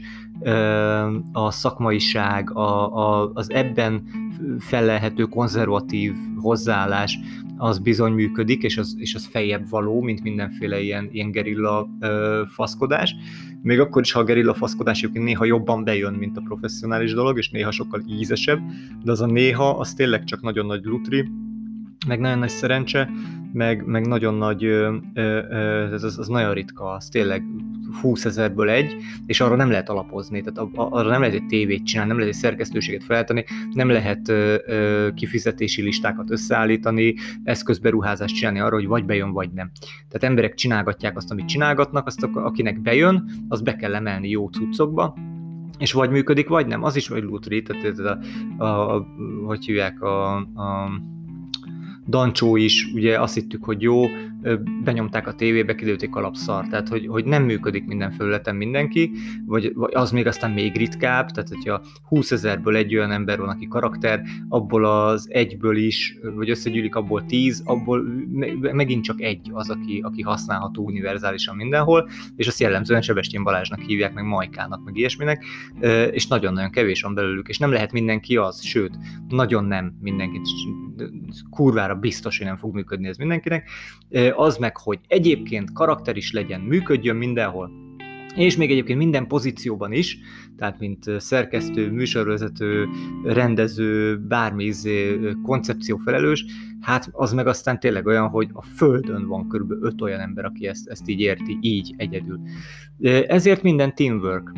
a 1.32 1.52
szakmaiság, 1.52 2.56
a, 2.56 2.98
a, 2.98 3.32
az 3.34 3.52
ebben 3.52 4.04
felelhető 4.60 5.24
konzervatív 5.24 6.14
hozzáállás, 6.38 7.20
az 7.58 7.80
bizony 7.80 8.12
működik, 8.12 8.64
és 8.64 8.78
az, 8.78 8.96
és 8.98 9.16
az 9.16 9.26
fejebb 9.26 9.70
való, 9.70 10.02
mint 10.02 10.24
mindenféle 10.24 10.82
ilyen, 10.82 11.10
ilyen 11.12 11.32
gerilla 11.32 11.90
ö, 12.00 12.42
faszkodás. 12.48 13.16
Még 13.62 13.80
akkor 13.80 14.02
is, 14.02 14.12
ha 14.12 14.20
a 14.20 14.24
gerilla 14.24 14.54
faszkodás 14.54 15.08
néha 15.14 15.46
jobban 15.46 15.84
bejön, 15.84 16.14
mint 16.14 16.38
a 16.38 16.42
professzionális 16.46 17.14
dolog, 17.14 17.38
és 17.38 17.50
néha 17.50 17.72
sokkal 17.72 18.04
ízesebb, 18.08 18.60
de 19.04 19.12
az 19.12 19.22
a 19.22 19.26
néha, 19.26 19.70
az 19.70 19.94
tényleg 19.94 20.24
csak 20.24 20.42
nagyon 20.42 20.66
nagy 20.66 20.84
lutri, 20.84 21.30
meg 22.08 22.20
nagyon 22.20 22.40
nagy 22.40 22.50
szerencse, 22.50 23.10
meg, 23.54 23.86
meg 23.86 24.08
nagyon 24.08 24.34
nagy, 24.34 24.66
ö, 24.66 24.96
ö, 25.14 25.94
ez 25.94 26.04
az, 26.04 26.28
nagyon 26.28 26.54
ritka, 26.54 26.92
az 26.92 27.08
tényleg 27.08 27.44
20 28.02 28.26
ezerből 28.26 28.70
egy, 28.70 28.96
és 29.26 29.42
arra 29.42 29.56
nem 29.56 29.70
lehet 29.70 29.90
alapozni, 29.90 30.42
tehát 30.42 30.70
arra 30.74 31.10
nem 31.10 31.20
lehet 31.20 31.36
egy 31.36 31.46
tévét 31.46 31.86
csinálni, 31.86 32.10
nem 32.10 32.20
lehet 32.20 32.34
egy 32.34 32.42
szerkesztőséget 32.42 33.04
felállítani, 33.04 33.46
nem 33.72 33.90
lehet 33.90 34.30
ö, 34.30 34.56
ö, 34.66 35.10
kifizetési 35.16 35.82
listákat 35.82 36.32
összeállítani, 36.32 37.16
eszközberuházást 37.44 38.36
csinálni 38.36 38.60
arra, 38.60 38.76
hogy 38.76 38.88
vagy 38.88 39.06
bejön, 39.06 39.32
vagy 39.32 39.52
nem. 39.52 39.72
Tehát 40.10 40.24
emberek 40.24 40.54
csinálgatják 40.54 41.18
azt, 41.18 41.32
amit 41.32 41.46
csinálgatnak, 41.46 42.08
azt 42.08 42.24
akinek 42.34 42.82
bejön, 42.82 43.30
az 43.48 43.62
be 43.62 43.76
kell 43.76 43.96
emelni 43.96 44.30
jó 44.30 44.48
cuccokba, 44.48 45.16
és 45.78 45.92
vagy 45.92 46.10
működik, 46.10 46.48
vagy 46.48 46.68
nem, 46.68 46.84
az 46.84 46.96
is 46.96 47.08
vagy 47.08 47.24
lutri, 47.24 47.62
tehát 47.62 47.98
a, 48.00 48.18
a, 48.64 48.96
a, 48.96 49.06
hogy 49.46 49.66
hívják, 49.66 50.02
a, 50.02 50.36
a 50.36 50.92
Dancsó 52.08 52.56
is, 52.56 52.92
ugye 52.94 53.20
azt 53.20 53.34
hittük, 53.34 53.64
hogy 53.64 53.82
jó, 53.82 54.06
benyomták 54.84 55.28
a 55.28 55.34
tévébe, 55.34 55.76
kidőlték 55.76 56.16
alapszar, 56.16 56.68
tehát 56.68 56.88
hogy, 56.88 57.08
hogy 57.08 57.26
nem 57.26 57.44
működik 57.44 57.86
minden 57.86 58.12
felületen 58.12 58.56
mindenki, 58.56 59.12
vagy, 59.46 59.72
vagy 59.76 59.94
az 59.94 60.12
még 60.12 60.28
aztán 60.28 60.52
még 60.52 60.78
ritkább, 60.78 61.30
tehát 61.30 61.50
hogyha 61.50 61.82
20 62.04 62.32
ezerből 62.32 62.76
egy 62.76 62.96
olyan 62.96 63.12
ember 63.12 63.40
van, 63.40 63.50
aki 63.50 63.68
karakter, 63.68 64.22
abból 64.50 64.86
az 64.86 65.28
egyből 65.32 65.78
is, 65.78 66.18
vagy 66.36 66.50
összegyűlik 66.50 66.96
abból 66.96 67.26
10, 67.26 67.62
abból 67.66 68.04
megint 68.60 69.04
csak 69.04 69.22
egy 69.22 69.50
az, 69.54 69.70
aki, 69.70 70.00
aki 70.04 70.22
használható 70.22 70.84
univerzálisan 70.84 71.56
mindenhol, 71.56 72.10
és 72.36 72.48
azt 72.48 72.60
jellemzően 72.60 73.02
Sebestyén 73.02 73.44
Balázsnak 73.44 73.80
hívják, 73.80 74.14
meg 74.14 74.26
Majkának, 74.26 74.84
meg 74.84 74.98
ilyesminek, 74.98 75.46
és 76.12 76.28
nagyon-nagyon 76.28 76.72
kevés 76.72 77.02
van 77.02 77.14
belőlük, 77.14 77.48
és 77.48 77.58
nem 77.58 77.72
lehet 77.72 77.92
mindenki 77.92 78.38
az, 78.38 78.62
sőt, 78.62 78.98
nagyon 79.30 79.66
nem 79.66 79.98
mindenki, 80.02 80.42
kurvára 81.50 81.96
biztos, 81.96 82.38
hogy 82.38 82.48
nem 82.48 82.58
fog 82.58 82.74
működni 82.74 83.08
ez 83.08 83.18
mindenkinek, 83.18 83.70
az 84.36 84.58
meg, 84.58 84.78
hogy 84.78 85.00
egyébként 85.08 85.74
karakter 85.74 86.18
is 86.18 86.32
legyen, 86.32 86.62
működjön 86.62 87.16
mindenhol, 87.16 87.72
és 88.36 88.58
még 88.58 88.72
egyébként 88.72 88.98
minden 88.98 89.28
pozícióban 89.28 89.92
is, 89.92 90.18
tehát 90.58 90.80
mint 90.80 91.06
szerkesztő, 91.18 91.92
műsorvezető, 91.92 92.88
rendező, 93.24 94.18
bármi 94.18 94.64
izé, 94.64 95.20
koncepciófelelős, 95.44 96.46
hát 96.82 97.10
az 97.12 97.34
meg 97.34 97.48
aztán 97.48 97.80
tényleg 97.80 98.06
olyan, 98.06 98.28
hogy 98.28 98.50
a 98.54 98.62
Földön 98.62 99.28
van 99.28 99.48
körülbelül 99.48 99.86
öt 99.86 100.02
olyan 100.02 100.20
ember, 100.20 100.46
aki 100.46 100.68
ezt, 100.68 100.88
ezt 100.88 101.08
így 101.10 101.20
érti, 101.20 101.58
így 101.62 101.94
egyedül. 101.98 102.40
Ezért 103.28 103.64
minden 103.64 103.96
teamwork. 103.96 104.52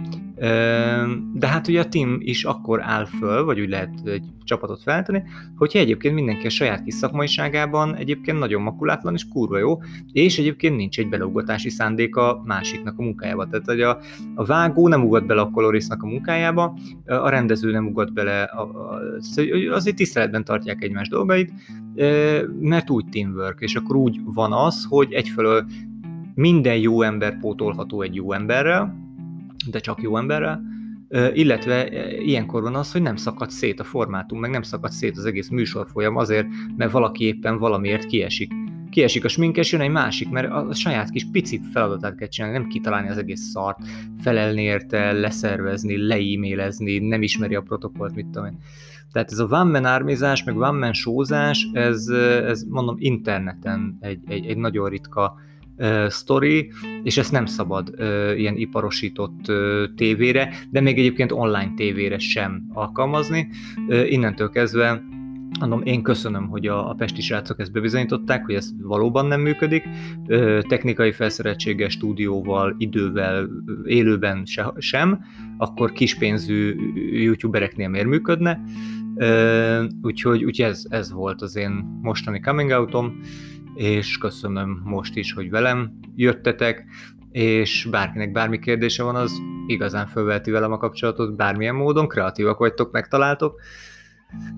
De 1.34 1.48
hát 1.48 1.68
ugye 1.68 1.80
a 1.80 1.88
team 1.88 2.18
is 2.20 2.44
akkor 2.44 2.82
áll 2.84 3.06
föl, 3.06 3.44
vagy 3.44 3.60
úgy 3.60 3.70
lehet 3.70 3.90
egy 4.06 4.24
csapatot 4.44 4.82
feltenni, 4.82 5.22
hogyha 5.56 5.80
egyébként 5.80 6.16
mindenki 6.16 6.46
a 6.46 6.50
saját 6.50 6.84
kis 6.84 6.94
szakmaiságában 6.94 7.96
egyébként 7.96 8.40
nagyon 8.40 8.62
makulátlan 8.62 9.14
és 9.14 9.28
kurva 9.28 9.58
jó, 9.58 9.80
és 10.12 10.40
egyébként 10.40 10.76
nincs 10.76 11.00
egy 11.00 11.10
beleugatási 11.10 11.70
szándéka 11.70 12.42
másiknak 12.46 12.98
a 12.98 13.04
munkájába. 13.04 13.48
Tehát 13.48 13.66
hogy 13.66 13.82
a, 13.82 14.00
a 14.36 14.46
vágó 14.46 14.88
nem 14.88 15.04
ugat 15.04 15.26
bele 15.26 15.42
a 15.42 15.50
kolorésznak 15.50 16.04
a 16.04 16.08
munkájába, 16.08 16.78
a 17.06 17.30
rendező 17.30 17.72
nem 17.72 17.88
ugat 17.88 18.14
bele, 18.14 18.44
a, 18.44 18.62
a, 18.62 19.02
azért 19.72 19.96
tiszteletben 19.96 20.44
tartják 20.44 20.84
egymás 20.84 21.10
dolgait, 21.10 21.54
mert 22.60 22.90
úgy 22.90 23.06
teamwork, 23.12 23.62
és 23.62 23.76
akkor 23.76 23.96
úgy 23.96 24.20
van 24.24 24.54
az, 24.54 24.86
hogy 24.90 25.14
egyfelől 25.14 25.66
minden 26.36 26.78
jó 26.78 27.02
ember 27.02 27.40
pótolható 27.40 28.02
egy 28.02 28.16
jó 28.16 28.32
emberrel, 28.32 28.96
de 29.72 29.80
csak 29.80 30.02
jó 30.02 30.18
emberrel, 30.18 30.62
illetve 31.34 31.90
ilyenkor 32.22 32.62
van 32.62 32.76
az, 32.76 32.92
hogy 32.92 33.02
nem 33.02 33.16
szakad 33.16 33.50
szét 33.50 33.80
a 33.80 33.84
formátum, 33.84 34.40
meg 34.40 34.52
nem 34.52 34.62
szakad 34.62 34.92
szét 34.92 35.18
az 35.18 35.26
egész 35.26 35.50
műsorfolyam 35.50 36.16
azért, 36.16 36.48
mert 36.78 36.92
valaki 36.92 37.24
éppen 37.24 37.58
valamiért 37.58 38.06
kiesik. 38.06 38.54
Kiesik 38.90 39.24
a 39.26 39.28
sminkes, 39.28 39.72
jön 39.72 39.82
egy 39.82 39.90
másik, 39.90 40.30
mert 40.30 40.52
a 40.52 40.74
saját 40.74 41.10
kis 41.10 41.26
pici 41.32 41.62
feladatát 41.74 42.16
kell 42.16 42.28
csinálni, 42.28 42.58
nem 42.58 42.68
kitalálni 42.68 43.10
az 43.10 43.18
egész 43.18 43.42
szart, 43.42 43.78
felelni 44.22 44.62
érte, 44.62 45.12
leszervezni, 45.12 46.08
leímélezni, 46.08 46.98
nem 46.98 47.22
ismeri 47.22 47.56
a 47.56 47.62
protokollt, 47.62 48.16
mit 48.16 48.26
tudom 48.26 48.46
én. 48.46 48.58
Tehát 49.12 49.32
ez 49.32 49.40
a 49.40 49.48
one 49.50 49.72
man 49.72 49.86
ármizás, 49.86 50.44
meg 50.44 50.58
one 50.58 50.80
man 50.80 50.94
sózás, 50.94 51.68
ez, 51.74 52.08
ez 52.48 52.64
mondom 52.64 52.96
interneten 53.00 53.98
egy, 54.00 54.20
egy, 54.28 54.46
egy 54.46 54.58
nagyon 54.58 54.90
ritka 54.90 55.34
uh, 55.36 55.55
sztori, 56.08 56.72
és 57.04 57.18
ezt 57.18 57.32
nem 57.32 57.46
szabad 57.46 57.90
uh, 57.98 58.40
ilyen 58.40 58.56
iparosított 58.56 59.48
uh, 59.48 59.84
tévére, 59.96 60.54
de 60.70 60.82
még 60.82 60.98
egyébként 60.98 61.32
online 61.32 61.74
tévére 61.76 62.18
sem 62.18 62.64
alkalmazni. 62.74 63.48
Uh, 63.88 64.12
innentől 64.12 64.50
kezdve 64.50 65.04
Mondom, 65.60 65.82
én 65.84 66.04
köszönöm, 66.04 66.48
hogy 66.48 66.68
a, 66.68 66.90
a 66.90 66.94
pesti 66.94 67.22
srácok 67.22 67.60
ezt 67.60 67.72
bebizonyították, 67.72 68.46
hogy 68.46 68.56
ez 68.56 68.70
valóban 68.82 69.26
nem 69.26 69.42
működik. 69.42 69.84
Ö, 70.28 70.60
technikai 70.68 71.12
felszereltséggel, 71.12 71.90
stúdióval, 71.90 72.76
idővel, 72.78 73.50
élőben 73.86 74.46
se, 74.46 74.74
sem, 74.78 75.26
akkor 75.58 75.92
kispénzű 75.92 76.76
youtubereknél 77.24 77.90
miért 77.90 78.08
működne. 78.08 78.62
Ö, 79.16 79.84
úgyhogy, 80.02 80.44
úgyhogy 80.44 80.70
ez, 80.70 80.86
ez 80.90 81.12
volt 81.12 81.42
az 81.42 81.56
én 81.56 82.00
mostani 82.02 82.40
coming 82.40 82.72
outom 82.72 83.20
és 83.76 84.18
köszönöm 84.18 84.82
most 84.84 85.16
is, 85.16 85.34
hogy 85.34 85.50
velem 85.50 86.00
jöttetek, 86.16 86.86
és 87.32 87.88
bárkinek 87.92 88.32
bármi 88.32 88.60
kérdése 88.60 89.04
van, 89.04 89.16
az 89.16 89.42
igazán 89.68 90.08
fölveheti 90.08 90.52
velem 90.52 90.72
a 90.72 90.78
kapcsolatot 90.78 91.36
bármilyen 91.36 91.76
módon, 91.76 92.08
kreatívak 92.08 92.58
vagytok, 92.58 92.92
megtaláltok, 92.92 93.62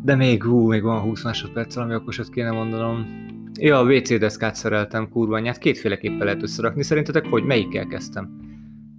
de 0.04 0.16
még, 0.16 0.44
hú, 0.44 0.68
még 0.68 0.84
van 0.84 1.02
20 1.02 1.24
másodperc, 1.24 1.76
ami 1.76 1.96
okosat 1.96 2.30
kéne 2.30 2.52
mondanom. 2.52 3.26
Ja, 3.60 3.80
a 3.80 3.84
WC 3.84 4.20
deszkát 4.20 4.56
szereltem, 4.56 5.10
kurvanyát, 5.10 5.58
kétféleképpen 5.58 6.26
lehet 6.26 6.44
összerakni. 6.44 6.84
Szerintetek, 6.84 7.26
hogy 7.26 7.44
melyikkel 7.44 7.88
kezdtem? 7.88 8.40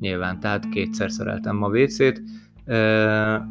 Nyilván, 0.00 0.40
tehát 0.40 0.68
kétszer 0.68 1.10
szereltem 1.10 1.56
ma 1.56 1.68
WC-t, 1.68 2.22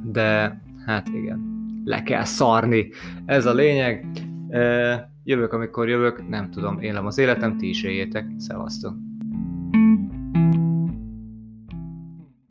de 0.04 0.62
hát 0.86 1.08
igen, 1.08 1.40
le 1.84 2.04
kell 2.04 2.24
szarni. 2.24 2.90
Ez 3.26 3.46
a 3.46 3.54
lényeg. 3.54 4.06
Jövök, 5.28 5.54
amikor 5.54 5.90
jövök, 5.90 6.28
nem 6.28 6.52
tudom, 6.52 6.80
élem 6.80 7.06
az 7.06 7.18
életem, 7.18 7.58
ti 7.58 7.70
is 7.70 7.84
éljétek, 7.84 8.26
szevasztok! 8.38 9.07